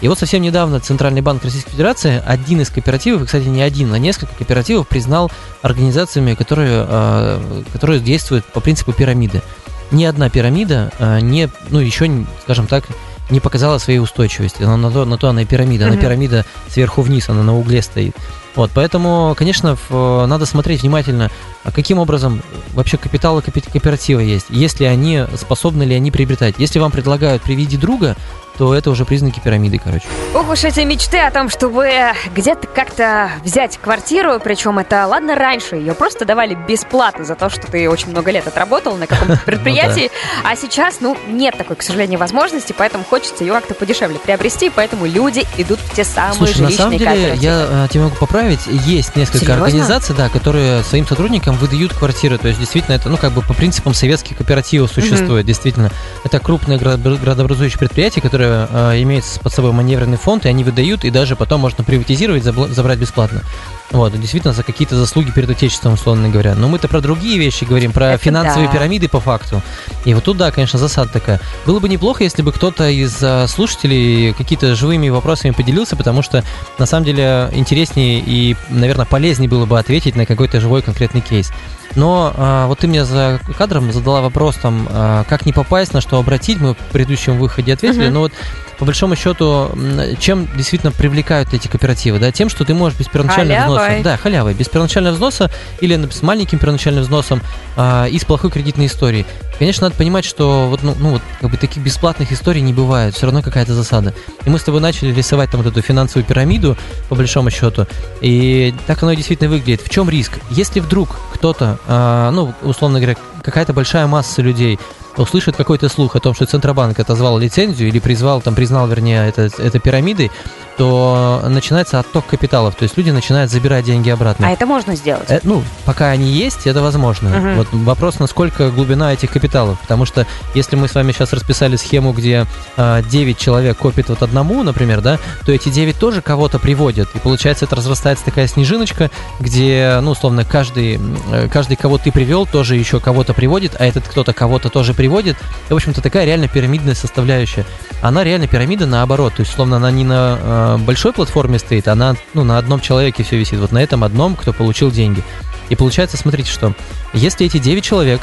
И 0.00 0.08
вот 0.08 0.18
совсем 0.18 0.42
недавно 0.42 0.78
Центральный 0.80 1.22
банк 1.22 1.42
Российской 1.44 1.70
Федерации 1.70 2.22
один 2.26 2.60
из 2.60 2.70
кооперативов, 2.70 3.22
и, 3.22 3.24
кстати, 3.26 3.44
не 3.46 3.62
один, 3.62 3.92
а 3.94 3.98
несколько 3.98 4.34
кооперативов 4.34 4.86
признал 4.88 5.30
организациями, 5.62 6.34
которые, 6.34 6.86
э, 6.88 7.62
которые 7.72 8.00
действуют 8.00 8.44
по 8.44 8.60
принципу 8.60 8.92
пирамиды. 8.92 9.42
Ни 9.90 10.04
одна 10.04 10.28
пирамида 10.30 10.92
э, 10.98 11.20
не, 11.20 11.48
ну, 11.70 11.78
еще, 11.78 12.10
скажем 12.42 12.66
так, 12.66 12.84
не 13.30 13.40
показала 13.40 13.78
своей 13.78 13.98
устойчивости. 13.98 14.62
Она 14.62 14.76
на, 14.76 14.90
то, 14.90 15.04
на 15.04 15.16
то 15.18 15.28
она 15.28 15.42
и 15.42 15.44
пирамида. 15.44 15.84
Она 15.86 15.94
Мгм. 15.94 16.02
пирамида 16.02 16.44
сверху 16.68 17.02
вниз, 17.02 17.28
она 17.28 17.42
на 17.42 17.56
угле 17.56 17.82
стоит. 17.82 18.14
Вот, 18.54 18.70
поэтому, 18.72 19.34
конечно, 19.36 19.76
в- 19.88 20.24
надо 20.26 20.46
смотреть 20.46 20.80
внимательно, 20.82 21.30
а 21.62 21.70
каким 21.70 21.98
образом 21.98 22.40
вообще 22.72 22.96
капиталы 22.96 23.42
кооператива 23.42 24.20
есть, 24.20 24.46
если 24.48 24.84
они 24.84 25.24
способны 25.36 25.82
ли 25.82 25.94
они 25.94 26.10
приобретать. 26.10 26.54
Если 26.58 26.78
вам 26.78 26.90
предлагают 26.90 27.42
приведи 27.42 27.76
друга, 27.76 28.16
то 28.56 28.74
это 28.74 28.90
уже 28.90 29.04
признаки 29.04 29.40
пирамиды, 29.40 29.78
короче. 29.78 30.06
Ох 30.34 30.48
уж 30.50 30.64
эти 30.64 30.80
мечты 30.80 31.18
о 31.18 31.30
том, 31.30 31.48
чтобы 31.48 31.88
где-то 32.34 32.66
как-то 32.66 33.30
взять 33.44 33.78
квартиру, 33.78 34.40
причем 34.42 34.78
это, 34.78 35.06
ладно, 35.06 35.34
раньше 35.34 35.76
ее 35.76 35.94
просто 35.94 36.24
давали 36.24 36.54
бесплатно 36.54 37.24
за 37.24 37.34
то, 37.34 37.48
что 37.48 37.66
ты 37.70 37.88
очень 37.88 38.10
много 38.10 38.30
лет 38.30 38.46
отработал 38.46 38.96
на 38.96 39.06
каком-то 39.06 39.40
предприятии, 39.44 40.10
а 40.44 40.56
сейчас, 40.56 41.00
ну, 41.00 41.16
нет 41.28 41.56
такой, 41.56 41.76
к 41.76 41.82
сожалению, 41.82 42.18
возможности, 42.18 42.74
поэтому 42.76 43.04
хочется 43.04 43.44
ее 43.44 43.52
как-то 43.52 43.74
подешевле 43.74 44.18
приобрести, 44.18 44.70
поэтому 44.74 45.06
люди 45.06 45.44
идут 45.56 45.78
в 45.80 45.94
те 45.94 46.04
самые 46.04 46.34
Слушай, 46.34 46.62
на 46.62 46.70
самом 46.70 46.98
деле, 46.98 47.34
я 47.36 47.66
э, 47.84 47.88
тебя 47.90 48.04
могу 48.04 48.16
поправить, 48.16 48.66
есть 48.66 49.16
несколько 49.16 49.54
организаций, 49.54 50.14
да, 50.16 50.28
которые 50.28 50.82
своим 50.82 51.06
сотрудникам 51.06 51.56
выдают 51.56 51.94
квартиры, 51.94 52.38
то 52.38 52.48
есть 52.48 52.60
действительно 52.60 52.94
это, 52.94 53.08
ну, 53.08 53.16
как 53.16 53.32
бы 53.32 53.42
по 53.42 53.54
принципам 53.54 53.94
советских 53.94 54.36
кооперативов 54.36 54.90
существует, 54.92 55.46
действительно. 55.46 55.90
Это 56.24 56.38
крупные 56.40 56.78
градо- 56.78 57.16
градообразующие 57.18 57.78
предприятия, 57.78 58.20
которые 58.20 58.45
э, 58.48 59.02
имеют 59.02 59.24
под 59.42 59.52
собой 59.52 59.72
маневренный 59.72 60.16
фонд, 60.16 60.46
и 60.46 60.48
они 60.48 60.64
выдают, 60.64 61.04
и 61.04 61.10
даже 61.10 61.36
потом 61.36 61.60
можно 61.60 61.84
приватизировать, 61.84 62.42
забрать 62.42 62.98
бесплатно. 62.98 63.42
Вот, 63.90 64.18
действительно, 64.18 64.52
за 64.52 64.62
какие-то 64.62 64.96
заслуги 64.96 65.30
перед 65.30 65.48
Отечеством, 65.48 65.94
условно 65.94 66.28
говоря. 66.28 66.54
Но 66.54 66.68
мы-то 66.68 66.88
про 66.88 67.00
другие 67.00 67.38
вещи 67.38 67.64
говорим, 67.64 67.92
про 67.92 68.14
Это 68.14 68.24
финансовые 68.24 68.68
да. 68.68 68.74
пирамиды 68.74 69.08
по 69.08 69.20
факту. 69.20 69.62
И 70.04 70.12
вот 70.12 70.24
тут, 70.24 70.36
да, 70.36 70.50
конечно, 70.50 70.78
засада 70.78 71.12
такая. 71.12 71.40
Было 71.66 71.78
бы 71.78 71.88
неплохо, 71.88 72.24
если 72.24 72.42
бы 72.42 72.52
кто-то 72.52 72.88
из 72.88 73.16
а, 73.22 73.46
слушателей 73.46 74.32
какие-то 74.32 74.74
живыми 74.74 75.08
вопросами 75.08 75.52
поделился, 75.52 75.94
потому 75.94 76.22
что, 76.22 76.42
на 76.78 76.86
самом 76.86 77.04
деле, 77.04 77.48
интереснее 77.52 78.20
и, 78.26 78.56
наверное, 78.68 79.06
полезнее 79.06 79.48
было 79.48 79.66
бы 79.66 79.78
ответить 79.78 80.16
на 80.16 80.26
какой-то 80.26 80.60
живой 80.60 80.82
конкретный 80.82 81.20
кейс. 81.20 81.52
Но 81.94 82.32
а, 82.36 82.66
вот 82.66 82.80
ты 82.80 82.86
мне 82.88 83.04
за 83.04 83.40
кадром 83.56 83.92
задала 83.92 84.20
вопрос, 84.20 84.56
там, 84.56 84.86
а, 84.90 85.24
как 85.24 85.46
не 85.46 85.52
попасть, 85.52 85.94
на 85.94 86.00
что 86.00 86.18
обратить, 86.18 86.60
мы 86.60 86.74
в 86.74 86.76
предыдущем 86.92 87.38
выходе 87.38 87.72
ответили, 87.72 88.04
Мгм. 88.06 88.14
но 88.14 88.20
вот 88.20 88.32
по 88.78 88.84
большому 88.84 89.16
счету, 89.16 89.70
чем 90.18 90.48
действительно 90.54 90.92
привлекают 90.92 91.54
эти 91.54 91.66
кооперативы, 91.66 92.18
да, 92.18 92.30
тем, 92.30 92.50
что 92.50 92.64
ты 92.66 92.74
можешь 92.74 92.98
без 92.98 93.06
первоначального 93.06 93.60
Халявой. 93.60 93.78
взноса, 93.88 94.04
да, 94.04 94.16
халявой, 94.18 94.52
без 94.54 94.68
первоначального 94.68 95.14
взноса 95.14 95.50
или 95.80 95.96
с 96.10 96.20
маленьким 96.22 96.58
первоначальным 96.58 97.02
взносом 97.02 97.40
а, 97.76 98.06
и 98.06 98.18
с 98.18 98.24
плохой 98.26 98.50
кредитной 98.50 98.86
историей, 98.86 99.24
Конечно, 99.58 99.86
надо 99.86 99.96
понимать, 99.96 100.24
что 100.24 100.68
вот, 100.68 100.82
ну, 100.82 100.94
ну, 100.98 101.10
вот, 101.12 101.22
как 101.40 101.50
бы 101.50 101.56
таких 101.56 101.82
бесплатных 101.82 102.30
историй 102.30 102.60
не 102.60 102.74
бывает, 102.74 103.14
все 103.14 103.26
равно 103.26 103.42
какая-то 103.42 103.74
засада. 103.74 104.14
И 104.44 104.50
мы 104.50 104.58
с 104.58 104.62
тобой 104.62 104.80
начали 104.80 105.12
рисовать 105.12 105.50
там 105.50 105.62
вот 105.62 105.70
эту 105.70 105.80
финансовую 105.80 106.26
пирамиду, 106.26 106.76
по 107.08 107.14
большому 107.14 107.50
счету, 107.50 107.86
и 108.20 108.74
так 108.86 109.02
оно 109.02 109.12
и 109.12 109.16
действительно 109.16 109.48
выглядит. 109.48 109.80
В 109.80 109.88
чем 109.88 110.10
риск? 110.10 110.32
Если 110.50 110.80
вдруг 110.80 111.16
кто-то, 111.32 111.78
э, 111.86 112.30
ну, 112.32 112.52
условно 112.62 113.00
говоря, 113.00 113.16
какая-то 113.42 113.72
большая 113.72 114.06
масса 114.06 114.42
людей 114.42 114.78
услышит 115.16 115.56
какой-то 115.56 115.88
слух 115.88 116.16
о 116.16 116.20
том, 116.20 116.34
что 116.34 116.46
Центробанк 116.46 116.98
отозвал 116.98 117.38
лицензию 117.38 117.88
или 117.88 117.98
призвал, 117.98 118.40
там, 118.40 118.54
признал, 118.54 118.86
вернее, 118.88 119.28
это, 119.28 119.48
это 119.58 119.78
пирамидой, 119.78 120.30
то 120.76 121.42
начинается 121.48 121.98
отток 121.98 122.26
капиталов, 122.26 122.74
то 122.74 122.82
есть 122.82 122.96
люди 122.96 123.10
начинают 123.10 123.50
забирать 123.50 123.84
деньги 123.84 124.10
обратно. 124.10 124.48
А 124.48 124.50
это 124.50 124.66
можно 124.66 124.94
сделать? 124.94 125.30
Э, 125.30 125.40
ну, 125.42 125.62
пока 125.84 126.10
они 126.10 126.30
есть, 126.30 126.66
это 126.66 126.82
возможно. 126.82 127.30
Мгм. 127.30 127.56
Вот 127.56 127.68
вопрос, 127.72 128.18
насколько 128.18 128.70
глубина 128.70 129.12
этих 129.12 129.30
капиталов, 129.30 129.80
потому 129.80 130.04
что 130.04 130.26
если 130.54 130.76
мы 130.76 130.88
с 130.88 130.94
вами 130.94 131.12
сейчас 131.12 131.32
расписали 131.32 131.76
схему, 131.76 132.12
где 132.12 132.46
а, 132.76 133.02
9 133.02 133.38
человек 133.38 133.78
копит 133.78 134.08
вот 134.08 134.22
одному, 134.22 134.62
например, 134.62 135.00
да, 135.00 135.18
то 135.44 135.52
эти 135.52 135.70
9 135.70 135.98
тоже 135.98 136.20
кого-то 136.20 136.58
приводят, 136.58 137.08
и 137.14 137.18
получается 137.18 137.64
это 137.64 137.76
разрастается 137.76 138.24
такая 138.24 138.46
снежиночка, 138.46 139.10
где, 139.40 139.98
ну, 140.02 140.10
условно, 140.10 140.44
каждый, 140.44 141.00
э, 141.32 141.48
каждый, 141.50 141.76
кого 141.76 141.96
ты 141.96 142.12
привел, 142.12 142.46
тоже 142.46 142.76
еще 142.76 143.00
кого-то 143.00 143.32
приводит, 143.32 143.76
а 143.78 143.86
этот 143.86 144.06
кто-то 144.06 144.32
кого-то 144.34 144.68
тоже 144.68 144.92
приводит. 144.92 145.05
И, 145.06 145.72
в 145.72 145.74
общем-то, 145.74 146.00
такая 146.00 146.24
реально 146.24 146.48
пирамидная 146.48 146.94
составляющая. 146.94 147.64
Она 148.02 148.24
реально 148.24 148.46
пирамида 148.46 148.86
наоборот, 148.86 149.34
то 149.34 149.40
есть, 149.40 149.52
условно, 149.52 149.76
она 149.76 149.90
не 149.90 150.04
на 150.04 150.38
э, 150.40 150.76
большой 150.78 151.12
платформе 151.12 151.58
стоит, 151.58 151.88
она, 151.88 152.16
ну, 152.34 152.44
на 152.44 152.58
одном 152.58 152.80
человеке 152.80 153.22
все 153.22 153.38
висит, 153.38 153.58
вот 153.58 153.72
на 153.72 153.82
этом 153.82 154.04
одном, 154.04 154.36
кто 154.36 154.52
получил 154.52 154.90
деньги. 154.90 155.22
И 155.68 155.76
получается, 155.76 156.16
смотрите, 156.16 156.50
что 156.50 156.74
если 157.12 157.46
эти 157.46 157.58
9 157.58 157.82
человек 157.82 158.20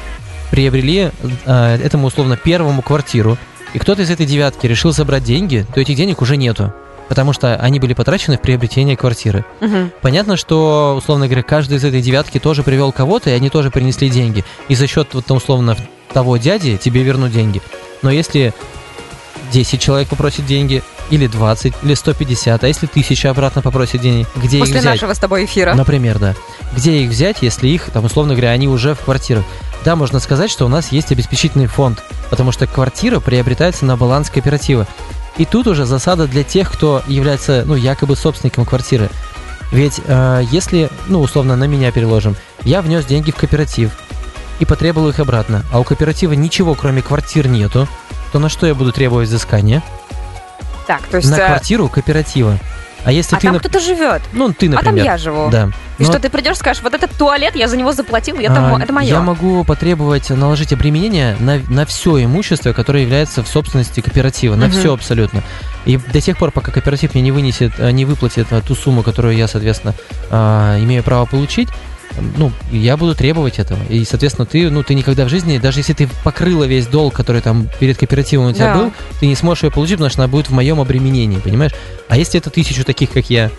приобрели 0.51 1.11
э, 1.45 1.75
этому 1.83 2.07
условно 2.07 2.37
первому 2.37 2.81
квартиру, 2.81 3.37
и 3.73 3.79
кто-то 3.79 4.03
из 4.03 4.09
этой 4.11 4.25
девятки 4.25 4.67
решил 4.67 4.91
забрать 4.91 5.23
деньги, 5.23 5.65
то 5.73 5.81
этих 5.81 5.95
денег 5.95 6.21
уже 6.21 6.37
нету. 6.37 6.71
Потому 7.09 7.33
что 7.33 7.55
они 7.55 7.79
были 7.79 7.93
потрачены 7.93 8.37
в 8.37 8.41
приобретение 8.41 8.95
квартиры. 8.95 9.43
Мгм. 9.59 9.91
Понятно, 10.01 10.37
что, 10.37 10.95
условно 10.97 11.27
говоря, 11.27 11.43
каждый 11.43 11.77
из 11.77 11.83
этой 11.83 12.01
девятки 12.01 12.39
тоже 12.39 12.63
привел 12.63 12.91
кого-то, 12.91 13.29
и 13.29 13.33
они 13.33 13.49
тоже 13.49 13.71
принесли 13.71 14.09
деньги. 14.09 14.45
И 14.69 14.75
за 14.75 14.87
счет, 14.87 15.09
вот, 15.13 15.25
там, 15.25 15.37
условно, 15.37 15.75
того 16.13 16.37
дяди 16.37 16.77
тебе 16.77 17.03
вернут 17.03 17.31
деньги. 17.31 17.61
Но 18.01 18.11
если 18.11 18.53
10 19.51 19.79
человек 19.81 20.07
попросит 20.09 20.45
деньги, 20.45 20.83
или 21.09 21.27
20, 21.27 21.73
или 21.83 21.93
150, 21.93 22.63
а 22.63 22.67
если 22.67 22.87
1000 22.87 23.29
обратно 23.29 23.61
попросит 23.61 24.01
денег, 24.01 24.27
где 24.35 24.59
После 24.59 24.75
их 24.75 24.81
взять? 24.81 24.93
нашего 24.95 25.13
с 25.13 25.17
тобой 25.19 25.45
эфира. 25.45 25.73
Например, 25.73 26.17
да. 26.17 26.35
Где 26.75 27.03
их 27.03 27.09
взять, 27.09 27.37
если 27.41 27.67
их, 27.67 27.89
там, 27.91 28.05
условно 28.05 28.33
говоря, 28.33 28.51
они 28.51 28.67
уже 28.67 28.95
в 28.95 29.01
квартирах? 29.01 29.43
Да, 29.85 29.95
можно 29.95 30.19
сказать, 30.19 30.49
что 30.49 30.65
у 30.65 30.69
нас 30.69 30.91
есть 30.91 31.11
обеспечительный 31.11 31.67
фонд, 31.67 32.01
потому 32.29 32.51
что 32.51 32.67
квартира 32.67 33.19
приобретается 33.19 33.85
на 33.85 33.97
баланс 33.97 34.29
кооператива. 34.29 34.87
И 35.37 35.45
тут 35.45 35.67
уже 35.67 35.85
засада 35.85 36.27
для 36.27 36.43
тех, 36.43 36.71
кто 36.71 37.03
является, 37.07 37.63
ну, 37.65 37.75
якобы 37.75 38.15
собственником 38.15 38.65
квартиры. 38.65 39.09
Ведь 39.71 39.99
э, 40.05 40.43
если, 40.51 40.89
ну, 41.07 41.21
условно, 41.21 41.55
на 41.55 41.65
меня 41.65 41.91
переложим, 41.91 42.35
я 42.63 42.81
внес 42.81 43.05
деньги 43.05 43.31
в 43.31 43.35
кооператив 43.35 43.91
и 44.63 44.65
потребовал 44.65 45.09
их 45.09 45.19
обратно, 45.19 45.63
а 45.71 45.79
у 45.79 45.83
кооператива 45.83 46.33
ничего, 46.33 46.73
кроме 46.73 47.01
квартир, 47.01 47.47
нету, 47.47 47.87
то 48.31 48.39
на 48.39 48.49
что 48.49 48.65
я 48.65 48.73
буду 48.73 48.91
требовать 48.91 49.27
взыскания? 49.27 49.83
Так, 50.87 51.01
то 51.03 51.17
есть... 51.17 51.29
На 51.29 51.35
э, 51.35 51.45
квартиру 51.47 51.87
кооператива. 51.89 52.57
А 53.05 53.11
если 53.11 53.35
А 53.35 53.39
ты, 53.39 53.47
там 53.47 53.55
нап- 53.57 53.59
кто-то 53.59 53.79
живет. 53.81 54.21
ну, 54.31 54.53
ты, 54.53 54.67
А 54.67 54.75
там 54.77 54.85
например, 54.85 55.05
я 55.05 55.17
живу. 55.17 55.49
да. 55.49 55.69
И 55.99 56.03
Но- 56.03 56.09
что 56.09 56.19
ты 56.19 56.29
придешь, 56.29 56.57
скажешь, 56.57 56.81
вот 56.81 56.93
этот 56.93 57.11
туалет, 57.11 57.55
я 57.55 57.67
за 57.67 57.75
него 57.75 57.91
заплатил, 57.91 58.37
и 58.39 58.43
это, 58.43 58.73
А, 58.73 58.81
это 58.81 58.93
мое. 58.93 59.07
Я 59.07 59.19
могу 59.19 59.65
потребовать 59.65 60.29
наложить 60.29 60.71
обременение 60.71 61.35
на, 61.39 61.59
на 61.67 61.85
все 61.85 62.23
имущество, 62.23 62.71
которое 62.71 63.03
является 63.03 63.43
в 63.43 63.47
собственности 63.49 63.99
кооператива, 63.99 64.55
на 64.55 64.67
Мгм. 64.67 64.79
все 64.79 64.93
абсолютно. 64.93 65.43
И 65.85 65.97
до 65.97 66.21
тех 66.21 66.37
пор, 66.37 66.51
пока 66.51 66.71
кооператив 66.71 67.13
мне 67.13 67.23
не 67.23 67.31
вынесет, 67.31 67.73
э, 67.77 67.91
не 67.91 68.05
выплатит 68.05 68.47
э, 68.51 68.61
ту 68.65 68.73
сумму, 68.75 69.03
которую 69.03 69.35
я, 69.35 69.47
соответственно, 69.49 69.93
имею 70.31 71.03
право 71.03 71.25
получить, 71.25 71.67
ну, 72.37 72.51
я 72.71 72.97
буду 72.97 73.15
требовать 73.15 73.59
этого. 73.59 73.79
И, 73.89 74.03
соответственно, 74.05 74.45
ты, 74.45 74.69
ну, 74.69 74.83
ты 74.83 74.93
никогда 74.93 75.25
в 75.25 75.29
жизни, 75.29 75.57
даже 75.57 75.79
если 75.79 75.93
ты 75.93 76.07
покрыла 76.23 76.63
весь 76.65 76.87
долг, 76.87 77.13
который 77.13 77.41
там 77.41 77.67
перед 77.79 77.97
кооперативом 77.97 78.47
у 78.47 78.53
тебя 78.53 78.73
Да. 78.73 78.79
был, 78.79 78.91
ты 79.19 79.27
не 79.27 79.35
сможешь 79.35 79.63
ее 79.63 79.71
получить, 79.71 79.95
потому 79.97 80.09
что 80.09 80.21
она 80.23 80.27
будет 80.27 80.49
в 80.49 80.53
моем 80.53 80.79
обременении, 80.79 81.37
понимаешь? 81.39 81.73
А 82.13 82.15
если 82.15 82.39
это 82.39 82.51
тысячу 82.51 82.85
таких, 82.85 83.09
как 83.09 83.31
я, 83.31 83.49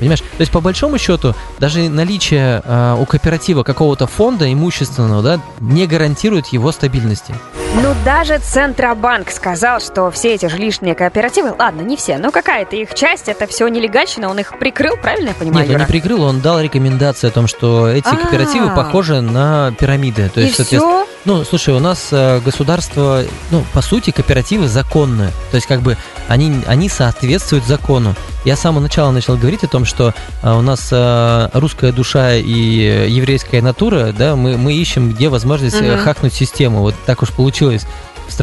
Понимаешь? 0.00 0.20
То 0.20 0.40
есть, 0.40 0.50
по 0.50 0.60
большому 0.60 0.98
счету, 0.98 1.34
даже 1.58 1.88
наличие 1.90 2.62
а, 2.64 2.96
у 2.96 3.04
кооператива 3.04 3.62
какого-то 3.62 4.06
фонда 4.06 4.50
имущественного, 4.50 5.22
да, 5.22 5.40
не 5.60 5.86
гарантирует 5.86 6.48
его 6.48 6.72
стабильности. 6.72 7.34
Ну, 7.74 7.94
даже 8.04 8.38
Центробанк 8.38 9.30
сказал, 9.30 9.80
что 9.80 10.10
все 10.10 10.34
эти 10.34 10.46
жилищные 10.46 10.94
кооперативы, 10.94 11.54
ладно, 11.56 11.82
не 11.82 11.96
все, 11.96 12.16
но 12.18 12.32
какая-то 12.32 12.76
их 12.76 12.94
часть, 12.94 13.28
это 13.28 13.46
все 13.46 13.68
нелегальщина, 13.68 14.28
он 14.28 14.40
их 14.40 14.58
прикрыл, 14.58 14.96
правильно 14.96 15.28
я 15.28 15.34
понимаю, 15.34 15.66
Нет, 15.66 15.68
он 15.68 15.72
Юра? 15.74 15.80
не 15.80 15.86
прикрыл, 15.86 16.22
он 16.22 16.40
дал 16.40 16.60
рекомендации 16.60 17.28
о 17.28 17.30
том, 17.30 17.46
что 17.46 17.86
эти 17.86 18.08
А. 18.08 18.16
кооперативы 18.16 18.74
похожи 18.74 19.20
на 19.20 19.72
пирамиды. 19.78 20.30
То 20.30 20.40
И 20.40 20.44
есть, 20.44 20.56
соответственно, 20.56 21.04
все? 21.04 21.10
Ну, 21.26 21.44
слушай, 21.44 21.74
у 21.74 21.78
нас 21.78 22.08
э, 22.10 22.40
государство, 22.40 23.22
ну, 23.50 23.62
по 23.74 23.82
сути, 23.82 24.10
кооперативы 24.10 24.66
законные. 24.66 25.30
То 25.50 25.56
есть, 25.56 25.66
как 25.66 25.80
бы, 25.82 25.98
они, 26.28 26.62
они 26.66 26.88
соответствуют 26.88 27.66
закону. 27.66 27.99
Я 28.44 28.56
с 28.56 28.60
самого 28.60 28.80
начала 28.80 29.10
начал 29.10 29.36
говорить 29.36 29.64
о 29.64 29.68
том, 29.68 29.84
что 29.84 30.14
э, 30.42 30.52
у 30.52 30.60
нас 30.60 30.88
э, 30.90 31.48
русская 31.52 31.92
душа 31.92 32.34
и 32.34 32.80
э, 32.80 33.08
еврейская 33.08 33.62
натура, 33.62 34.12
да, 34.16 34.36
мы, 34.36 34.56
мы 34.56 34.74
ищем, 34.74 35.12
где 35.12 35.28
возможность 35.28 35.80
Мгм. 35.80 35.98
хакнуть 35.98 36.32
систему. 36.32 36.80
Вот 36.80 36.94
так 37.06 37.22
уж 37.22 37.30
получилось. 37.30 37.86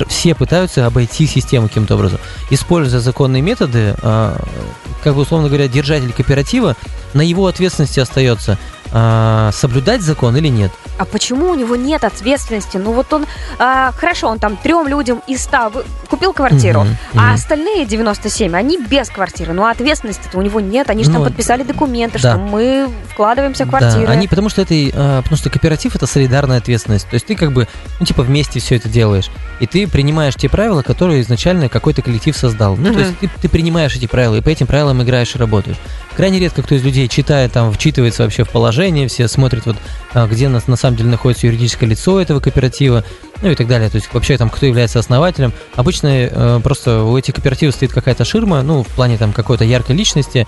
Все 0.08 0.36
пытаются 0.36 0.86
обойти 0.86 1.26
систему 1.26 1.70
каким-то 1.70 1.96
образом. 1.96 2.20
Используя 2.50 3.00
законные 3.00 3.42
методы, 3.42 3.96
как 4.02 5.16
бы, 5.16 5.22
условно 5.22 5.48
говоря, 5.48 5.70
держатель 5.70 6.12
кооператива, 6.12 6.76
на 7.14 7.22
его 7.22 7.48
ответственности 7.48 8.02
остается 8.02 8.58
э, 8.92 9.50
соблюдать 9.54 10.02
закон 10.02 10.36
или 10.38 10.48
нет. 10.48 10.72
А 10.98 11.06
почему 11.06 11.50
у 11.52 11.56
него 11.56 11.76
нет 11.76 12.04
ответственности? 12.04 12.78
Ну 12.78 12.92
вот 12.94 13.12
он, 13.14 13.26
а, 13.60 13.92
хорошо, 13.92 14.28
он 14.30 14.40
там 14.40 14.58
трем 14.58 14.88
людям 14.88 15.22
из 15.28 15.44
ста 15.44 15.72
купил 16.10 16.34
квартиру, 16.34 16.82
Мгм, 16.82 16.98
а 17.14 17.18
мгм. 17.28 17.34
остальные 17.36 17.86
97, 17.86 18.56
они 18.56 18.78
без 18.80 19.10
квартиры. 19.10 19.54
Ну 19.54 19.64
а 19.66 19.72
ответственности-то 19.72 20.38
у 20.38 20.42
него 20.42 20.60
нет, 20.60 20.90
они 20.90 21.04
же 21.04 21.12
там 21.12 21.20
Ну, 21.22 21.26
подписали 21.28 21.64
документы, 21.64 22.20
да. 22.20 22.32
что 22.34 22.38
мы 22.40 22.90
вкладываемся 23.12 23.66
в 23.66 23.70
квартиры. 23.70 24.08
Да, 24.08 24.12
они, 24.14 24.28
потому 24.28 24.50
что 24.50 24.62
это, 24.62 24.74
э, 24.74 25.22
потому 25.22 25.38
что 25.38 25.50
кооператив 25.50 25.96
это 25.96 26.08
солидарная 26.08 26.58
ответственность. 26.58 27.08
То 27.10 27.14
есть 27.16 27.26
ты 27.26 27.36
как 27.36 27.52
бы, 27.52 27.68
ну 28.00 28.06
типа 28.06 28.24
вместе 28.24 28.60
все 28.60 28.76
это 28.78 28.90
делаешь. 28.90 29.30
И 29.60 29.68
ты 29.68 29.88
принимаешь 29.88 30.36
те 30.36 30.50
правила, 30.50 30.82
которые 30.82 31.22
изначально 31.22 31.70
какой-то 31.70 32.02
коллектив 32.02 32.36
создал. 32.36 32.76
Ну, 32.76 32.86
то 32.86 32.92
Мгм. 32.94 33.00
есть 33.00 33.20
ты, 33.20 33.30
ты 33.42 33.50
принимаешь 33.50 33.96
эти 33.96 34.08
правила, 34.08 34.36
и 34.36 34.42
по 34.42 34.50
этим 34.50 34.66
правилам 34.68 35.02
играешь 35.04 35.36
и 35.36 35.38
работаешь. 35.38 35.78
Крайне 36.18 36.40
редко 36.40 36.64
кто 36.64 36.74
из 36.74 36.84
людей 36.84 37.08
читает, 37.08 37.52
там, 37.52 37.72
вчитывается 37.72 38.24
вообще 38.24 38.44
в 38.44 38.50
положение, 38.50 39.08
все 39.08 39.28
смотрят, 39.28 39.68
вот, 39.68 39.76
а, 40.16 40.26
где 40.26 40.50
на, 40.50 40.60
на 40.66 40.76
самом 40.76 40.98
деле 40.98 41.12
находится 41.12 41.46
юридическое 41.46 41.88
лицо 41.88 42.20
этого 42.20 42.40
кооператива, 42.40 43.04
ну 43.44 43.52
и 43.52 43.56
так 43.56 43.68
далее. 43.68 43.88
То 43.92 43.98
есть 43.98 44.12
вообще 44.12 44.36
там, 44.36 44.50
кто 44.50 44.66
является 44.66 44.98
основателем. 44.98 45.54
Обычно 45.76 46.08
э, 46.08 46.60
просто 46.64 47.04
у 47.04 47.16
этих 47.16 47.36
кооперативов 47.36 47.76
стоит 47.76 47.94
какая-то 47.94 48.26
ширма, 48.26 48.64
ну, 48.64 48.82
в 48.82 48.88
плане 48.88 49.20
там 49.20 49.32
какой-то 49.32 49.64
яркой 49.64 49.96
личности, 49.96 50.48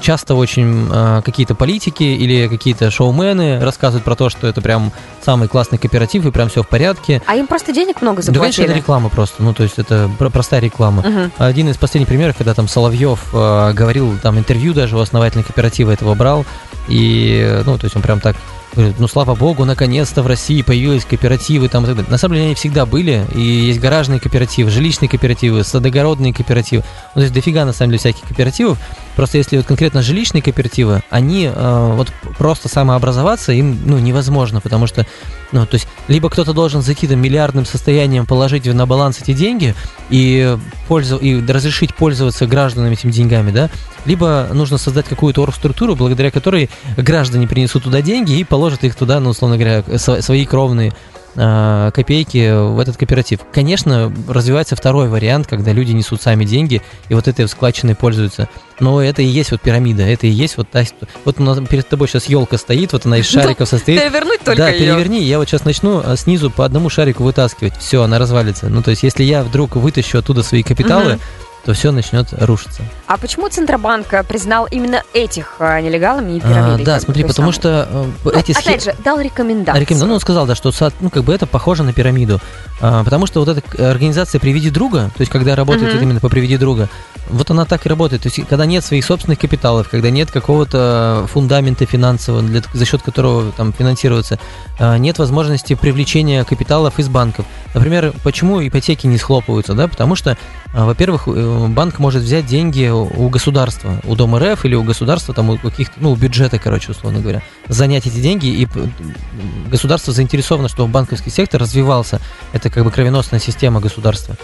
часто 0.00 0.34
очень 0.34 0.88
а, 0.90 1.22
какие-то 1.22 1.54
политики 1.54 2.02
или 2.02 2.48
какие-то 2.48 2.90
шоумены 2.90 3.60
рассказывают 3.60 4.04
про 4.04 4.14
то, 4.16 4.28
что 4.30 4.46
это 4.46 4.60
прям 4.60 4.92
самый 5.22 5.48
классный 5.48 5.78
кооператив 5.78 6.26
и 6.26 6.30
прям 6.30 6.48
все 6.48 6.62
в 6.62 6.68
порядке. 6.68 7.22
А 7.26 7.36
им 7.36 7.46
просто 7.46 7.72
денег 7.72 8.02
много 8.02 8.22
Да, 8.22 8.26
конечно, 8.26 8.32
заплатили. 8.34 8.66
это 8.66 8.74
реклама 8.76 9.08
просто. 9.08 9.42
Ну, 9.42 9.54
то 9.54 9.62
есть 9.62 9.78
это 9.78 10.10
про- 10.18 10.30
простая 10.30 10.60
реклама. 10.60 11.02
Мгм. 11.02 11.32
Один 11.38 11.68
из 11.68 11.76
последних 11.76 12.08
примеров, 12.08 12.36
когда 12.36 12.54
там 12.54 12.68
Соловьев 12.68 13.20
э, 13.32 13.72
говорил, 13.72 14.18
там 14.22 14.38
интервью 14.38 14.74
даже 14.74 14.96
у 14.96 15.00
основателя 15.00 15.42
кооператива 15.42 15.90
этого 15.92 16.14
брал, 16.14 16.44
и, 16.88 17.40
э, 17.44 17.62
ну, 17.64 17.78
то 17.78 17.84
есть 17.84 17.96
он 17.96 18.02
прям 18.02 18.20
так 18.20 18.36
ну, 18.76 19.08
слава 19.08 19.34
богу, 19.34 19.64
наконец-то 19.64 20.22
в 20.22 20.26
России 20.26 20.62
появились 20.62 21.04
кооперативы 21.04 21.68
там 21.68 21.84
и 21.84 21.86
так 21.86 21.96
далее. 21.96 22.10
На 22.10 22.18
самом 22.18 22.34
деле 22.34 22.46
они 22.46 22.54
всегда 22.54 22.86
были, 22.86 23.24
и 23.34 23.40
есть 23.40 23.80
гаражные 23.80 24.20
кооперативы, 24.20 24.70
жилищные 24.70 25.08
кооперативы, 25.08 25.64
садогородные 25.64 26.32
кооперативы. 26.32 26.84
Ну, 27.14 27.20
то 27.20 27.22
есть 27.22 27.34
дофига, 27.34 27.64
на 27.64 27.72
самом 27.72 27.90
деле, 27.90 27.98
всяких 27.98 28.22
кооперативов. 28.22 28.78
Просто 29.16 29.38
если 29.38 29.56
вот 29.56 29.66
конкретно 29.66 30.02
жилищные 30.02 30.42
кооперативы, 30.42 31.02
они 31.10 31.50
э, 31.52 31.92
вот 31.94 32.12
просто 32.38 32.68
самообразоваться 32.68 33.52
им, 33.52 33.78
ну, 33.84 33.98
невозможно, 33.98 34.60
потому 34.60 34.86
что, 34.86 35.06
ну, 35.52 35.64
то 35.66 35.74
есть, 35.74 35.86
либо 36.08 36.30
кто-то 36.30 36.52
должен 36.52 36.82
за 36.82 36.94
каким-то 36.94 37.16
миллиардным 37.16 37.64
состоянием 37.64 38.26
положить 38.26 38.66
на 38.66 38.86
баланс 38.86 39.20
эти 39.20 39.32
деньги 39.32 39.74
и, 40.10 40.56
пользу, 40.88 41.16
и 41.16 41.44
разрешить 41.46 41.94
пользоваться 41.94 42.46
гражданам 42.46 42.92
этими 42.92 43.10
деньгами, 43.10 43.50
да, 43.50 43.70
либо 44.04 44.48
нужно 44.52 44.78
создать 44.78 45.06
какую-то 45.06 45.42
оргструктуру, 45.42 45.94
благодаря 45.94 46.30
которой 46.30 46.68
граждане 46.96 47.46
принесут 47.46 47.84
туда 47.84 48.02
деньги 48.02 48.38
и 48.38 48.44
положат 48.44 48.84
их 48.84 48.94
туда, 48.94 49.20
ну, 49.20 49.30
условно 49.30 49.56
говоря, 49.56 49.80
сво- 49.80 50.20
свои 50.20 50.44
кровные 50.44 50.92
копейки 51.34 52.72
в 52.72 52.78
этот 52.78 52.96
кооператив. 52.96 53.40
Конечно, 53.52 54.12
развивается 54.28 54.76
второй 54.76 55.08
вариант, 55.08 55.46
когда 55.46 55.72
люди 55.72 55.92
несут 55.92 56.22
сами 56.22 56.44
деньги 56.44 56.82
и 57.08 57.14
вот 57.14 57.28
этой 57.28 57.48
складчиной 57.48 57.94
пользуются. 57.94 58.48
Но 58.80 59.02
это 59.02 59.22
и 59.22 59.26
есть 59.26 59.52
вот 59.52 59.60
пирамида, 59.60 60.02
это 60.02 60.26
и 60.26 60.30
есть 60.30 60.56
вот 60.56 60.68
та... 60.70 60.84
Вот 61.24 61.38
у 61.38 61.42
нас 61.42 61.58
перед 61.68 61.88
тобой 61.88 62.08
сейчас 62.08 62.26
елка 62.26 62.58
стоит, 62.58 62.92
вот 62.92 63.06
она 63.06 63.18
из 63.18 63.28
шариков 63.28 63.68
состоит. 63.68 64.00
Перевернуть 64.00 64.40
только 64.40 64.62
Да, 64.62 64.72
переверни, 64.72 65.22
я 65.22 65.38
вот 65.38 65.48
сейчас 65.48 65.64
начну 65.64 66.02
а, 66.04 66.16
снизу 66.16 66.50
по 66.50 66.64
одному 66.64 66.88
шарику 66.88 67.22
вытаскивать, 67.22 67.76
все, 67.78 68.02
она 68.02 68.18
развалится. 68.18 68.68
Ну, 68.68 68.82
то 68.82 68.90
есть, 68.90 69.02
если 69.02 69.22
я 69.22 69.44
вдруг 69.44 69.76
вытащу 69.76 70.18
оттуда 70.18 70.42
свои 70.42 70.62
капиталы, 70.62 71.14
угу 71.14 71.20
то 71.64 71.72
все 71.72 71.90
начнет 71.92 72.28
рушиться. 72.32 72.82
А 73.06 73.16
почему 73.16 73.48
Центробанк 73.48 74.08
признал 74.28 74.66
именно 74.70 75.02
этих 75.12 75.56
а, 75.58 75.80
нелегалами 75.80 76.36
и 76.36 76.40
пирамидой? 76.40 76.82
А, 76.82 76.84
да, 76.84 77.00
смотри, 77.00 77.22
потому 77.22 77.52
самую? 77.52 77.52
что 77.52 77.88
э, 77.90 78.04
ну, 78.24 78.30
эти 78.30 78.52
опять 78.52 78.82
схем... 78.82 78.92
же, 78.92 79.02
дал 79.02 79.20
рекомендации. 79.20 79.80
Рекомен... 79.80 80.08
Ну, 80.08 80.14
он 80.14 80.20
сказал, 80.20 80.46
да, 80.46 80.54
что 80.54 80.72
ну, 81.00 81.10
как 81.10 81.24
бы 81.24 81.32
это 81.32 81.46
похоже 81.46 81.82
на 81.82 81.92
пирамиду. 81.92 82.40
А, 82.80 83.04
потому 83.04 83.26
что 83.26 83.40
вот 83.40 83.48
эта 83.48 83.90
организация 83.90 84.40
«Приведи 84.40 84.70
друга», 84.70 85.10
то 85.16 85.20
есть 85.20 85.30
когда 85.30 85.54
работает 85.54 85.94
uh-huh. 85.94 86.02
именно 86.02 86.20
по 86.20 86.28
«Приведи 86.28 86.56
друга», 86.56 86.88
вот 87.28 87.50
она 87.50 87.64
так 87.64 87.86
и 87.86 87.88
работает. 87.88 88.22
То 88.22 88.28
есть 88.28 88.46
когда 88.48 88.66
нет 88.66 88.84
своих 88.84 89.04
собственных 89.04 89.38
капиталов, 89.38 89.88
когда 89.88 90.10
нет 90.10 90.30
какого-то 90.30 91.26
фундамента 91.32 91.86
финансового, 91.86 92.42
для, 92.42 92.62
за 92.72 92.84
счет 92.84 93.02
которого 93.02 93.52
там 93.52 93.72
финансируется, 93.72 94.38
а, 94.78 94.98
нет 94.98 95.18
возможности 95.18 95.74
привлечения 95.74 96.44
капиталов 96.44 96.98
из 96.98 97.08
банков. 97.08 97.46
Например, 97.72 98.12
почему 98.22 98.66
ипотеки 98.66 99.06
не 99.06 99.18
схлопываются, 99.18 99.74
да? 99.74 99.88
Потому 99.88 100.16
что 100.16 100.36
а, 100.76 100.86
во-первых, 100.86 101.28
э, 101.28 101.66
банк 101.68 102.00
может 102.00 102.24
взять 102.24 102.46
деньги 102.46 102.88
у 102.88 103.28
государства, 103.28 104.00
у 104.02 104.16
Дома 104.16 104.40
РФ 104.40 104.64
или 104.64 104.74
у 104.74 104.82
государства, 104.82 105.32
там, 105.32 105.50
у 105.50 105.56
каких-то, 105.56 105.94
ну, 106.00 106.10
у 106.10 106.16
бюджета, 106.16 106.58
короче, 106.58 106.90
условно 106.90 107.20
говоря, 107.20 107.42
занять 107.68 108.06
эти 108.08 108.18
деньги, 108.18 108.46
и 108.46 108.66
государство 109.70 110.12
заинтересовано, 110.12 110.68
чтобы 110.68 110.90
банковский 110.90 111.30
сектор 111.30 111.60
развивался. 111.60 112.20
Это 112.52 112.63
как 112.70 112.84
бы 112.84 112.90
кровеносная 112.90 113.40
система 113.40 113.80
государства. 113.80 114.36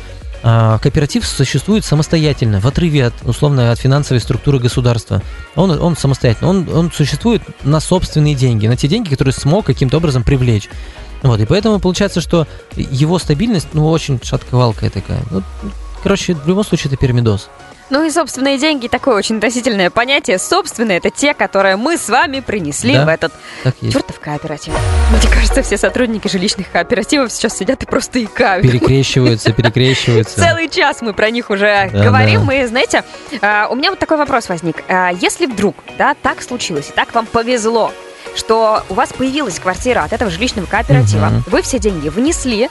А 0.42 0.78
кооператив 0.78 1.26
существует 1.26 1.84
самостоятельно, 1.84 2.60
в 2.60 2.66
отрыве 2.66 3.06
от, 3.06 3.14
условно, 3.24 3.72
от 3.72 3.78
финансовой 3.78 4.20
структуры 4.20 4.58
государства. 4.58 5.22
Он, 5.54 5.70
он 5.70 5.96
самостоятельно, 5.96 6.48
он, 6.48 6.68
он 6.72 6.90
существует 6.90 7.42
на 7.62 7.78
собственные 7.80 8.34
деньги, 8.34 8.66
на 8.66 8.76
те 8.76 8.88
деньги, 8.88 9.10
которые 9.10 9.34
смог 9.34 9.66
каким-то 9.66 9.98
образом 9.98 10.22
привлечь. 10.22 10.70
Вот, 11.22 11.38
и 11.40 11.44
поэтому 11.44 11.78
получается, 11.78 12.22
что 12.22 12.46
его 12.76 13.18
стабильность, 13.18 13.68
ну, 13.74 13.86
очень 13.90 14.18
шатковалкая 14.22 14.88
такая. 14.88 15.22
Ну, 15.30 15.42
Короче, 16.02 16.34
в 16.34 16.48
любом 16.48 16.64
случае 16.64 16.88
это 16.88 16.96
пирамидоз. 16.96 17.48
Ну 17.90 18.04
и 18.04 18.11
собственные 18.11 18.59
деньги 18.59 18.87
такое 18.87 19.16
очень 19.16 19.37
относительное 19.37 19.90
понятие. 19.90 20.38
Собственные 20.38 20.99
это 20.99 21.11
те, 21.11 21.35
которые 21.35 21.76
мы 21.76 21.97
с 21.97 22.09
вами 22.09 22.40
принесли 22.40 22.94
да, 22.94 23.04
в 23.04 23.09
этот 23.09 23.32
чертов 23.82 24.20
кооператив. 24.20 24.73
Мне 25.11 25.35
кажется, 25.35 25.62
все 25.62 25.76
сотрудники 25.76 26.28
жилищных 26.28 26.70
кооперативов 26.70 27.32
сейчас 27.32 27.56
сидят 27.56 27.82
и 27.82 27.87
просто 27.87 28.23
икают. 28.25 28.64
Перекрещиваются, 28.64 29.52
перекрещиваются. 29.61 30.40
Целый 30.40 30.68
час 30.68 31.02
мы 31.02 31.12
про 31.12 31.30
них 31.30 31.50
уже 31.50 31.90
да, 31.92 32.04
говорим. 32.04 32.47
Да. 32.47 32.54
И 32.54 32.66
знаете, 32.66 33.04
а, 33.42 33.66
у 33.68 33.75
меня 33.75 33.90
вот 33.90 33.99
такой 33.99 34.18
вопрос 34.18 34.49
возник. 34.49 34.85
А, 34.88 35.11
если 35.11 35.47
вдруг, 35.47 35.75
да, 35.99 36.14
так 36.14 36.42
случилось, 36.42 36.90
и 36.90 36.92
так 36.92 37.12
вам 37.12 37.26
повезло, 37.26 37.92
что 38.37 38.85
у 38.88 38.94
вас 38.94 39.12
появилась 39.12 39.59
квартира 39.59 40.04
от 40.04 40.12
этого 40.12 40.30
жилищного 40.30 40.66
кооператива, 40.66 41.26
угу. 41.26 41.50
вы 41.50 41.62
все 41.62 41.80
деньги 41.80 42.09
внесли, 42.09 42.68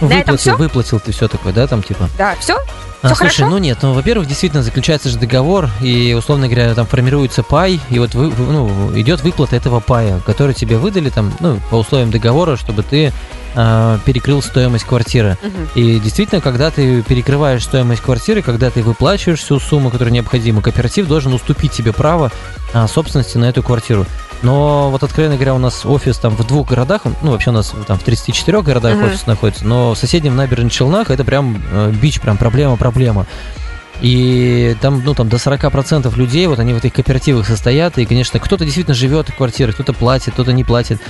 выплатил, 0.00 0.36
все? 0.36 0.56
выплатил 0.56 1.00
ты 1.00 1.12
все 1.12 1.26
такое, 1.26 1.52
да, 1.52 1.66
там 1.66 1.82
типа? 1.82 2.08
Да, 2.16 2.36
все? 2.38 2.56
А, 3.02 3.14
слушай, 3.14 3.36
хорошо? 3.36 3.48
ну 3.48 3.58
нет, 3.58 3.78
ну, 3.80 3.94
во-первых, 3.94 4.28
действительно 4.28 4.62
заключается 4.62 5.08
же 5.08 5.18
договор, 5.18 5.70
и, 5.80 6.14
условно 6.16 6.48
говоря, 6.48 6.74
там 6.74 6.86
формируется 6.86 7.42
пай, 7.42 7.80
и 7.88 7.98
вот 7.98 8.14
вы, 8.14 8.30
ну, 8.30 8.92
идет 8.94 9.22
выплата 9.22 9.56
этого 9.56 9.80
пая, 9.80 10.20
который 10.20 10.54
тебе 10.54 10.76
выдали 10.76 11.08
там, 11.08 11.32
ну, 11.40 11.58
по 11.70 11.76
условиям 11.76 12.10
договора, 12.10 12.56
чтобы 12.56 12.82
ты 12.82 13.12
э, 13.54 13.98
перекрыл 14.04 14.42
стоимость 14.42 14.84
квартиры. 14.84 15.38
Угу. 15.42 15.80
И 15.80 15.98
действительно, 15.98 16.42
когда 16.42 16.70
ты 16.70 17.02
перекрываешь 17.02 17.64
стоимость 17.64 18.02
квартиры, 18.02 18.42
когда 18.42 18.70
ты 18.70 18.82
выплачиваешь 18.82 19.40
всю 19.40 19.58
сумму, 19.60 19.90
которая 19.90 20.12
необходима, 20.12 20.60
кооператив 20.60 21.08
должен 21.08 21.32
уступить 21.32 21.72
тебе 21.72 21.94
право 21.94 22.30
а, 22.74 22.86
собственности 22.86 23.38
на 23.38 23.46
эту 23.46 23.62
квартиру. 23.62 24.04
Но 24.42 24.90
вот, 24.90 25.02
откровенно 25.02 25.34
говоря, 25.36 25.54
у 25.54 25.58
нас 25.58 25.84
офис 25.84 26.16
там 26.18 26.34
в 26.34 26.46
двух 26.46 26.68
городах, 26.68 27.02
ну, 27.22 27.32
вообще 27.32 27.50
у 27.50 27.52
нас 27.52 27.74
там 27.86 27.98
в 27.98 28.02
34 28.02 28.62
городах 28.62 28.94
uh-huh. 28.94 29.06
офис 29.06 29.26
находится, 29.26 29.66
но 29.66 29.94
в 29.94 29.98
соседнем 29.98 30.34
набережных 30.36 30.72
Челнах 30.72 31.10
это 31.10 31.24
прям 31.24 31.62
э, 31.72 31.90
бич, 31.90 32.20
прям 32.20 32.38
проблема-проблема. 32.38 33.26
И 34.00 34.76
там, 34.80 35.02
ну, 35.04 35.14
там 35.14 35.28
до 35.28 35.36
40% 35.36 36.14
людей, 36.16 36.46
вот 36.46 36.58
они 36.58 36.72
в 36.72 36.78
этих 36.78 36.92
кооперативах 36.92 37.46
состоят, 37.46 37.98
и, 37.98 38.06
конечно, 38.06 38.40
кто-то 38.40 38.64
действительно 38.64 38.94
живет 38.94 39.28
в 39.28 39.36
квартире, 39.36 39.72
кто-то 39.72 39.92
платит, 39.92 40.32
кто-то 40.32 40.52
не 40.52 40.64
платит. 40.64 41.00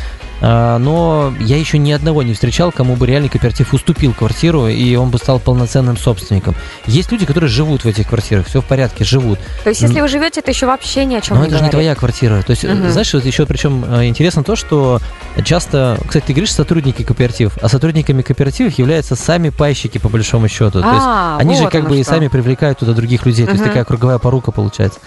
А, 0.42 0.78
но 0.78 1.32
я 1.38 1.58
еще 1.58 1.78
ни 1.78 1.92
одного 1.92 2.22
не 2.22 2.34
встречал, 2.34 2.72
кому 2.72 2.96
бы 2.96 3.06
реальный 3.06 3.28
кооператив 3.28 3.74
уступил 3.74 4.14
квартиру, 4.14 4.68
и 4.68 4.96
он 4.96 5.10
бы 5.10 5.18
стал 5.18 5.38
полноценным 5.38 5.96
собственником. 5.96 6.54
Есть 6.86 7.12
люди, 7.12 7.26
которые 7.26 7.50
живут 7.50 7.84
в 7.84 7.86
этих 7.86 8.08
квартирах, 8.08 8.46
все 8.46 8.60
в 8.60 8.64
порядке, 8.64 9.04
живут. 9.04 9.38
То 9.64 9.70
есть, 9.70 9.82
если 9.82 10.00
вы 10.00 10.08
живете, 10.08 10.40
это 10.40 10.50
еще 10.50 10.66
вообще 10.66 11.04
ни 11.04 11.14
о 11.14 11.20
чем 11.20 11.36
но 11.36 11.42
не 11.44 11.48
это 11.48 11.58
же 11.58 11.64
не 11.64 11.70
твоя 11.70 11.94
квартира. 11.94 12.42
То 12.42 12.50
есть, 12.50 12.64
угу. 12.64 12.88
знаешь, 12.88 13.12
вот 13.12 13.24
еще 13.24 13.46
причем 13.46 13.84
э, 13.86 14.06
интересно 14.06 14.42
то, 14.42 14.56
что 14.56 15.00
часто, 15.44 15.98
кстати, 16.06 16.26
ты 16.26 16.32
говоришь 16.32 16.52
сотрудники 16.52 17.02
кооперативов, 17.02 17.58
а 17.60 17.68
сотрудниками 17.68 18.22
кооперативов 18.22 18.78
являются 18.78 19.16
сами 19.16 19.50
пайщики, 19.50 19.98
по 19.98 20.08
большому 20.08 20.48
счету. 20.48 20.80
То 20.80 20.88
есть, 20.88 20.88
а, 20.90 21.36
они 21.38 21.54
вот 21.54 21.64
же 21.64 21.68
как 21.68 21.82
бы 21.82 21.90
что. 21.90 21.94
и 21.96 22.04
сами 22.04 22.28
привлекают 22.28 22.79
туда 22.80 22.92
других 22.92 23.26
людей. 23.26 23.46
То 23.46 23.52
есть, 23.52 23.64
такая 23.64 23.84
круговая 23.84 24.18
порука 24.18 24.50
получается. 24.50 25.00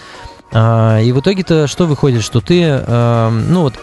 А, 0.51 0.99
и 1.01 1.11
в 1.11 1.19
итоге-то 1.19 1.67
что 1.67 1.85
выходит, 1.85 2.23
что 2.23 2.39
ты, 2.39 2.61
э, 2.63 3.29
ну 3.29 3.61
вот, 3.61 3.73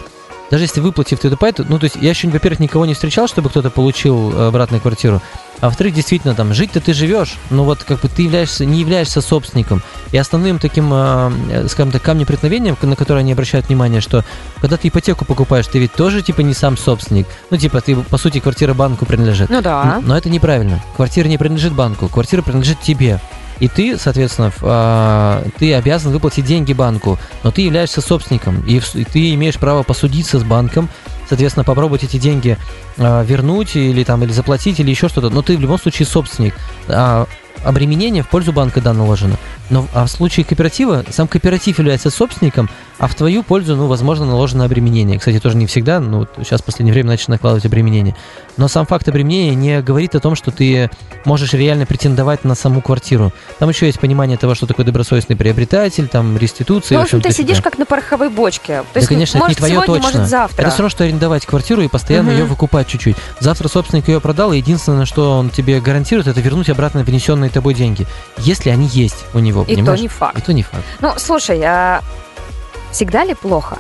даже 0.51 0.65
если 0.65 0.81
выплатив 0.81 1.21
то, 1.21 1.29
ну, 1.69 1.79
то 1.79 1.85
есть 1.85 1.97
я 2.01 2.11
еще, 2.11 2.29
во-первых, 2.29 2.61
никого 2.61 2.85
не 2.85 2.95
встречал, 2.95 3.29
чтобы 3.29 3.51
кто-то 3.51 3.71
получил 3.71 4.49
обратную 4.49 4.81
квартиру, 4.81 5.21
а 5.61 5.67
во-вторых, 5.67 5.95
действительно, 5.95 6.35
там, 6.35 6.55
жить-то 6.55 6.81
ты 6.81 6.93
живешь, 6.93 7.37
но 7.51 7.65
вот 7.65 7.85
как 7.85 8.01
бы 8.01 8.09
ты 8.09 8.23
являешься, 8.23 8.65
не 8.65 8.81
являешься 8.81 9.21
собственником. 9.21 9.83
И 10.11 10.17
основным 10.17 10.59
таким, 10.59 10.91
э, 10.93 11.67
скажем 11.69 11.93
так, 11.93 12.03
камнем 12.03 12.27
преткновения, 12.27 12.77
на 12.81 12.97
который 12.97 13.21
они 13.21 13.33
обращают 13.33 13.69
внимание, 13.69 14.01
что 14.01 14.25
когда 14.61 14.77
ты 14.77 14.89
ипотеку 14.89 15.25
покупаешь, 15.25 15.67
ты 15.67 15.79
ведь 15.79 15.93
тоже, 15.93 16.23
типа, 16.23 16.41
не 16.41 16.55
сам 16.55 16.77
собственник. 16.77 17.27
Ну, 17.51 17.57
типа, 17.57 17.81
ты, 17.81 17.95
по 17.95 18.17
сути, 18.17 18.41
квартира 18.41 18.75
банку 18.75 19.07
принадлежит. 19.07 19.51
Ну 19.51 19.61
да. 19.61 20.01
Но, 20.01 20.09
но 20.09 20.19
это 20.19 20.31
неправильно. 20.31 20.83
Квартира 20.97 21.29
не 21.29 21.39
принадлежит 21.39 21.75
банку, 21.75 22.09
квартира 22.09 22.43
принадлежит 22.43 22.81
тебе. 22.81 23.21
И 23.61 23.69
ты, 23.69 23.97
соответственно, 23.99 24.53
а, 24.63 25.45
ты 25.59 25.75
обязан 25.75 26.13
выплатить 26.13 26.47
деньги 26.47 26.73
банку, 26.73 27.19
но 27.45 27.51
ты 27.51 27.63
являешься 27.63 28.01
собственником, 28.01 28.61
и 28.67 28.81
ты 28.81 29.35
имеешь 29.35 29.59
право 29.59 29.83
посудиться 29.83 30.39
с 30.39 30.43
банком, 30.43 30.89
соответственно, 31.29 31.65
попробовать 31.65 32.03
эти 32.03 32.17
деньги 32.17 32.59
а, 32.99 33.23
вернуть 33.23 33.77
или 33.77 34.03
там 34.03 34.25
или 34.25 34.33
заплатить 34.33 34.81
или 34.81 34.91
еще 34.91 35.09
что-то, 35.09 35.31
но 35.31 35.43
ты 35.43 35.57
в 35.57 35.61
любом 35.61 35.79
случае 35.79 36.07
собственник. 36.07 36.55
А 36.89 37.27
обременение 37.65 38.23
в 38.23 38.29
пользу 38.29 38.53
банка 38.53 38.81
да 38.81 38.93
наложено. 38.93 39.37
Но 39.69 39.87
а 39.95 40.07
в 40.07 40.11
случае 40.11 40.45
кооператива 40.45 41.05
сам 41.11 41.29
кооператив 41.29 41.79
является 41.79 42.11
собственником, 42.11 42.69
а 42.99 43.07
в 43.07 43.15
твою 43.15 43.43
пользу, 43.43 43.77
ну, 43.77 43.87
возможно, 43.87 44.27
наложено 44.27 44.65
обременение. 44.65 45.19
Кстати, 45.19 45.39
тоже 45.39 45.57
не 45.57 45.67
всегда, 45.67 46.01
ну, 46.01 46.27
сейчас 46.39 46.63
в 46.63 46.65
последнее 46.65 46.93
время 46.93 47.11
начали 47.11 47.33
накладывать 47.33 47.67
обременение. 47.67 48.17
Но 48.61 48.69
сам 48.69 48.85
факт 48.85 49.09
обременения 49.09 49.55
не 49.55 49.81
говорит 49.81 50.15
о 50.15 50.21
том, 50.21 50.35
что 50.35 50.51
ты 50.51 50.91
можешь 51.25 51.55
реально 51.55 51.87
претендовать 51.87 52.45
на 52.45 52.55
саму 52.55 52.83
квартиру. 52.83 53.33
Там 53.59 53.71
еще 53.71 53.87
есть 53.87 53.99
понимание 53.99 54.37
того, 54.37 54.55
что 54.55 54.67
такое 54.67 54.85
добросовестный 54.85 55.35
приобретатель, 55.35 56.09
там, 56.09 56.37
реституция. 56.37 56.97
Ну, 56.97 57.01
в 57.01 57.05
общем, 57.05 57.23
ты 57.23 57.33
сидишь 57.33 57.57
себя. 57.57 57.71
как 57.71 57.79
на 57.79 57.87
пороховой 57.87 58.29
бочке. 58.29 58.83
То 58.83 58.87
да, 58.93 59.01
есть, 59.01 59.09
конечно, 59.09 59.41
может, 59.41 59.57
это 59.57 59.67
не 59.67 59.73
твое 59.73 59.87
сегодня, 59.87 60.03
точно. 60.03 60.19
Может, 60.19 60.31
завтра. 60.31 60.61
Это 60.61 60.71
все 60.73 60.79
равно, 60.81 60.91
что 60.91 61.05
арендовать 61.05 61.47
квартиру 61.47 61.81
и 61.81 61.89
постоянно 61.89 62.33
угу. 62.33 62.39
ее 62.39 62.45
выкупать 62.45 62.87
чуть-чуть. 62.87 63.17
Завтра 63.39 63.69
собственник 63.69 64.09
ее 64.09 64.21
продал, 64.21 64.53
и 64.53 64.59
единственное, 64.59 65.07
что 65.07 65.39
он 65.39 65.49
тебе 65.49 65.81
гарантирует, 65.81 66.27
это 66.27 66.43
вернуть 66.43 66.69
обратно 66.69 67.03
принесенные 67.03 67.49
тобой 67.49 67.73
деньги. 67.73 68.07
Если 68.37 68.69
они 68.69 68.89
есть 68.89 69.25
у 69.33 69.39
него, 69.39 69.63
и 69.63 69.75
понимаешь? 69.75 70.01
то 70.01 70.03
не 70.03 70.09
факт. 70.09 70.39
И 70.39 70.43
то 70.43 70.53
не 70.53 70.65
факт. 70.65 70.85
Ну, 71.01 71.15
слушай, 71.17 71.59
а 71.65 72.03
всегда 72.93 73.25
ли 73.25 73.33
плохо 73.33 73.79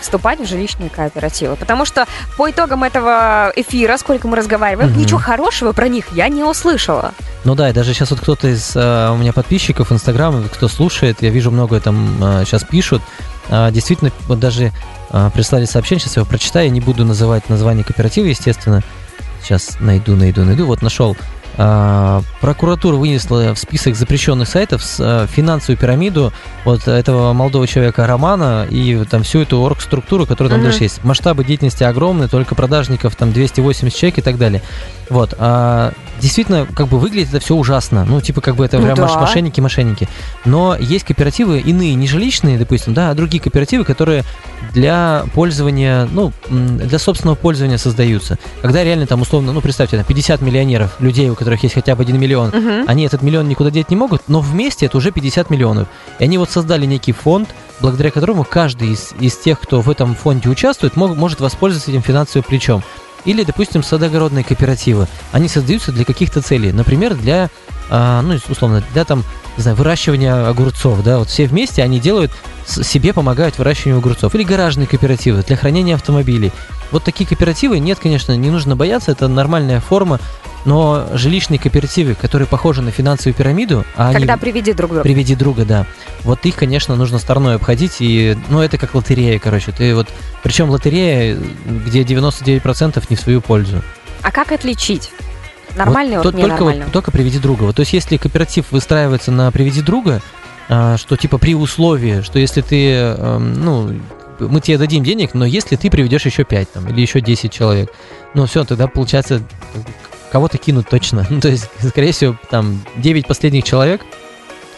вступать 0.00 0.40
в 0.40 0.46
жилищные 0.46 0.90
кооперативы. 0.90 1.56
Потому 1.56 1.84
что 1.84 2.06
по 2.36 2.50
итогам 2.50 2.84
этого 2.84 3.52
эфира, 3.56 3.96
сколько 3.96 4.28
мы 4.28 4.36
разговариваем, 4.36 4.90
угу. 4.90 5.00
ничего 5.00 5.18
хорошего 5.18 5.72
про 5.72 5.88
них 5.88 6.06
я 6.12 6.28
не 6.28 6.44
услышала. 6.44 7.12
Ну 7.44 7.54
да, 7.54 7.70
и 7.70 7.72
даже 7.72 7.94
сейчас 7.94 8.10
вот 8.10 8.20
кто-то 8.20 8.48
из 8.48 8.76
uh, 8.76 9.12
у 9.14 9.16
меня 9.16 9.32
подписчиков 9.32 9.92
Инстаграма, 9.92 10.42
кто 10.48 10.68
слушает, 10.68 11.22
я 11.22 11.30
вижу 11.30 11.50
много 11.50 11.80
там 11.80 12.22
uh, 12.22 12.44
сейчас 12.44 12.64
пишут, 12.64 13.02
uh, 13.48 13.72
действительно, 13.72 14.12
вот 14.26 14.38
даже 14.38 14.72
uh, 15.10 15.30
прислали 15.32 15.64
сообщение, 15.64 16.00
сейчас 16.00 16.16
я 16.16 16.20
его 16.20 16.28
прочитаю, 16.28 16.66
я 16.66 16.70
не 16.70 16.80
буду 16.80 17.04
называть 17.04 17.48
название 17.48 17.84
кооператива, 17.84 18.26
естественно. 18.26 18.82
Сейчас 19.42 19.78
найду, 19.80 20.16
найду, 20.16 20.44
найду. 20.44 20.66
Вот 20.66 20.82
нашел 20.82 21.16
прокуратура 22.40 22.96
вынесла 22.96 23.54
в 23.54 23.58
список 23.58 23.94
запрещенных 23.96 24.48
сайтов 24.48 24.82
а, 24.98 25.26
финансовую 25.26 25.76
пирамиду 25.76 26.32
вот 26.64 26.88
этого 26.88 27.32
молодого 27.32 27.66
человека 27.66 28.06
Романа 28.06 28.66
и 28.70 29.04
там 29.10 29.22
всю 29.24 29.40
эту 29.40 29.60
оргструктуру, 29.60 30.26
которая 30.26 30.50
там 30.50 30.60
Мгм. 30.60 30.70
дальше 30.70 30.84
есть. 30.84 31.04
Масштабы 31.04 31.44
деятельности 31.44 31.82
огромные, 31.84 32.28
только 32.28 32.54
продажников 32.54 33.14
там 33.16 33.32
280 33.32 33.98
человек 33.98 34.18
и 34.18 34.22
так 34.22 34.38
далее. 34.38 34.62
Вот. 35.10 35.34
А, 35.38 35.92
действительно, 36.20 36.66
как 36.72 36.86
бы 36.88 36.98
выглядит 36.98 37.30
это 37.30 37.40
все 37.40 37.54
ужасно. 37.56 38.04
Ну, 38.04 38.20
типа, 38.20 38.40
как 38.40 38.54
бы 38.56 38.64
это 38.64 38.78
Ну 38.78 38.84
прям 38.84 38.96
да. 38.96 39.18
мошенники, 39.18 39.60
мошенники. 39.60 40.08
Но 40.44 40.76
есть 40.78 41.04
кооперативы 41.04 41.58
иные, 41.58 41.94
не 41.94 42.06
жилищные, 42.06 42.58
допустим, 42.58 42.94
да, 42.94 43.10
а 43.10 43.14
другие 43.14 43.42
кооперативы, 43.42 43.84
которые 43.84 44.22
для 44.72 45.24
пользования, 45.34 46.08
ну, 46.12 46.32
для 46.48 46.98
собственного 47.00 47.34
пользования 47.34 47.76
создаются. 47.76 48.38
Когда 48.62 48.84
реально 48.84 49.06
там 49.06 49.20
условно, 49.22 49.52
ну, 49.52 49.60
представьте, 49.60 49.96
там 49.96 50.06
50 50.06 50.42
миллионеров, 50.42 50.94
людей, 51.00 51.28
у 51.28 51.34
которых 51.34 51.49
есть 51.62 51.74
хотя 51.74 51.94
бы 51.96 52.02
один 52.02 52.18
миллион, 52.20 52.50
Мгм. 52.50 52.84
они 52.86 53.04
этот 53.04 53.22
миллион 53.22 53.48
никуда 53.48 53.70
деть 53.70 53.90
не 53.90 53.96
могут, 53.96 54.22
но 54.28 54.40
вместе 54.40 54.86
это 54.86 54.96
уже 54.98 55.10
50 55.10 55.50
миллионов. 55.50 55.88
И 56.18 56.24
они 56.24 56.38
вот 56.38 56.50
создали 56.50 56.86
некий 56.86 57.12
фонд, 57.12 57.48
благодаря 57.80 58.10
которому 58.10 58.44
каждый 58.44 58.92
из, 58.92 59.12
из 59.20 59.36
тех, 59.36 59.58
кто 59.60 59.80
в 59.80 59.90
этом 59.90 60.14
фонде 60.14 60.48
участвует, 60.48 60.96
мог- 60.96 61.16
может 61.16 61.40
воспользоваться 61.40 61.90
этим 61.90 62.02
финансовым 62.02 62.44
плечом. 62.44 62.82
Или, 63.26 63.44
допустим, 63.44 63.82
садогородные 63.82 64.44
кооперативы. 64.44 65.06
Они 65.32 65.46
создаются 65.48 65.92
для 65.92 66.06
каких-то 66.06 66.40
целей. 66.40 66.72
Например, 66.72 67.14
для, 67.14 67.50
а, 67.90 68.22
ну, 68.22 68.38
условно, 68.48 68.82
для 68.94 69.04
там, 69.04 69.24
не 69.58 69.62
знаю, 69.62 69.76
выращивания 69.76 70.48
огурцов, 70.48 71.02
да, 71.02 71.18
вот 71.18 71.28
все 71.28 71.46
вместе 71.46 71.82
они 71.82 72.00
делают, 72.00 72.30
себе 72.66 73.12
помогают 73.12 73.58
выращиванию 73.58 73.98
огурцов. 73.98 74.34
Или 74.34 74.42
гаражные 74.42 74.86
кооперативы 74.86 75.42
для 75.42 75.56
хранения 75.56 75.96
автомобилей. 75.96 76.50
Вот 76.92 77.04
такие 77.04 77.26
кооперативы, 77.26 77.78
нет, 77.78 77.98
конечно, 78.00 78.34
не 78.36 78.48
нужно 78.50 78.74
бояться, 78.74 79.12
это 79.12 79.28
нормальная 79.28 79.80
форма, 79.80 80.18
но 80.64 81.08
жилищные 81.14 81.58
кооперативы, 81.58 82.14
которые 82.14 82.46
похожи 82.46 82.82
на 82.82 82.90
финансовую 82.90 83.34
пирамиду, 83.34 83.84
а 83.96 84.08
они 84.08 84.18
Когда 84.18 84.36
приведи 84.36 84.72
друг 84.72 84.90
друга. 84.90 85.02
приведи 85.02 85.34
друга, 85.34 85.64
да. 85.64 85.86
Вот 86.22 86.44
их, 86.44 86.56
конечно, 86.56 86.96
нужно 86.96 87.18
стороной 87.18 87.56
обходить. 87.56 87.96
И, 88.00 88.36
ну, 88.48 88.60
это 88.60 88.76
как 88.78 88.94
лотерея, 88.94 89.38
короче. 89.38 89.72
Ты 89.72 89.94
вот, 89.94 90.08
причем 90.42 90.68
лотерея, 90.70 91.36
где 91.86 92.02
99% 92.02 93.02
не 93.08 93.16
в 93.16 93.20
свою 93.20 93.40
пользу. 93.40 93.82
А 94.22 94.30
как 94.30 94.52
отличить? 94.52 95.10
Нормальный 95.76 96.16
вот, 96.18 96.26
от 96.26 96.34
то- 96.34 96.40
только, 96.40 96.64
вот, 96.64 96.92
только 96.92 97.10
приведи 97.10 97.38
друга. 97.38 97.62
Вот, 97.62 97.76
то 97.76 97.80
есть, 97.80 97.92
если 97.92 98.16
кооператив 98.16 98.66
выстраивается 98.70 99.30
на 99.30 99.50
приведи 99.50 99.82
друга, 99.82 100.20
а, 100.68 100.96
что 100.96 101.16
типа 101.16 101.38
при 101.38 101.54
условии, 101.54 102.22
что 102.22 102.38
если 102.38 102.60
ты, 102.60 102.92
эм, 102.92 103.64
ну, 103.64 104.00
мы 104.40 104.60
тебе 104.60 104.78
дадим 104.78 105.04
денег, 105.04 105.34
но 105.34 105.44
если 105.44 105.76
ты 105.76 105.90
приведешь 105.90 106.26
еще 106.26 106.44
5 106.44 106.72
там, 106.72 106.88
или 106.88 107.00
еще 107.00 107.20
10 107.20 107.52
человек, 107.52 107.92
ну 108.34 108.46
все, 108.46 108.64
тогда 108.64 108.86
получается 108.86 109.42
кого-то 110.30 110.58
кинут 110.58 110.88
точно. 110.88 111.26
Ну, 111.30 111.40
то 111.40 111.48
есть, 111.48 111.68
скорее 111.86 112.12
всего, 112.12 112.36
там 112.50 112.82
9 112.96 113.26
последних 113.26 113.64
человек, 113.64 114.02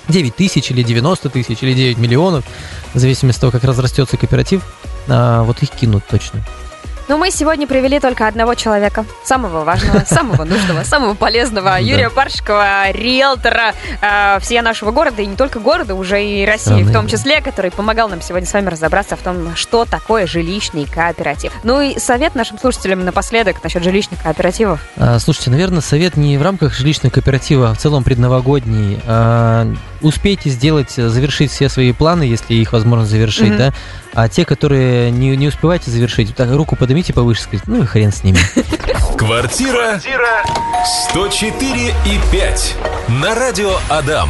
9 0.09 0.35
тысяч 0.35 0.71
или 0.71 0.83
90 0.83 1.31
тысяч 1.31 1.62
или 1.62 1.75
9 1.75 1.99
миллионов, 1.99 2.45
в 2.95 2.99
зависимости 2.99 3.38
от 3.38 3.41
того, 3.43 3.53
как 3.53 3.65
разрастется 3.65 4.17
кооператив, 4.17 4.62
а, 5.09 5.43
вот 5.45 5.62
их 5.62 5.71
кинут 5.71 6.05
точно. 6.09 6.45
Ну, 7.12 7.18
мы 7.18 7.31
сегодня 7.31 7.66
привели 7.66 8.01
только 8.01 8.27
одного 8.27 8.55
человека, 8.55 9.05
самого 9.22 9.64
важного, 9.64 10.03
самого 10.07 10.44
нужного, 10.44 10.83
самого 10.83 11.12
полезного, 11.12 11.79
Юрия 11.79 12.09
Паршикова, 12.09 12.90
риэлтора 12.90 13.75
э, 14.01 14.38
всея 14.40 14.62
нашего 14.62 14.92
города, 14.92 15.20
и 15.20 15.27
не 15.27 15.37
только 15.37 15.61
города, 15.61 15.94
уже 15.94 16.25
и 16.25 16.46
России 16.46 16.83
в 16.83 16.90
том 16.90 17.09
числе, 17.09 17.42
который 17.42 17.70
помогал 17.70 18.09
нам 18.09 18.22
сегодня 18.22 18.48
с 18.48 18.53
вами 18.55 18.70
разобраться 18.70 19.16
в 19.16 19.20
том, 19.20 19.55
что 19.57 19.85
такое 19.85 20.27
жилищный 20.27 20.87
кооператив. 20.87 21.53
Ну 21.64 21.83
и 21.83 21.98
совет 21.98 22.35
нашим 22.35 22.59
слушателям 22.59 23.05
напоследок 23.05 23.62
насчет 23.62 23.85
жилищных 23.85 24.22
кооперативов. 24.22 24.81
А, 24.96 25.18
Слушайте, 25.18 25.51
наверное, 25.51 25.83
совет 25.83 26.16
не 26.16 26.38
в 26.38 26.42
рамках 26.42 26.72
жилищного 26.72 27.12
кооператива, 27.12 27.72
а 27.72 27.75
в 27.75 27.79
целом 27.79 28.05
предновогодний. 28.05 29.03
Успейте 30.03 30.51
сделать, 30.51 30.99
э, 30.99 31.09
завершить 31.09 31.51
все 31.51 31.69
свои 31.69 31.93
планы, 31.93 32.25
если 32.25 32.55
их 32.55 32.73
возможно 32.73 33.07
завершить, 33.07 33.49
Мгм. 33.51 33.59
да. 33.59 33.73
А 34.15 34.29
те, 34.29 34.45
которые 34.45 35.11
не, 35.11 35.37
не 35.37 35.49
успеваете 35.49 35.91
завершить, 35.91 36.35
так 36.35 36.51
руку 36.51 36.77
поднимите 36.77 37.12
повыше, 37.12 37.43
скажите, 37.43 37.65
ну 37.67 37.83
и 37.83 37.87
хрен 37.87 38.12
с 38.12 38.25
ними. 38.25 38.38
Квартира 39.17 40.01
104 41.11 41.88
и 41.88 42.21
5 42.33 42.75
на 43.09 43.35
радио 43.35 43.73
Адам. 43.88 44.29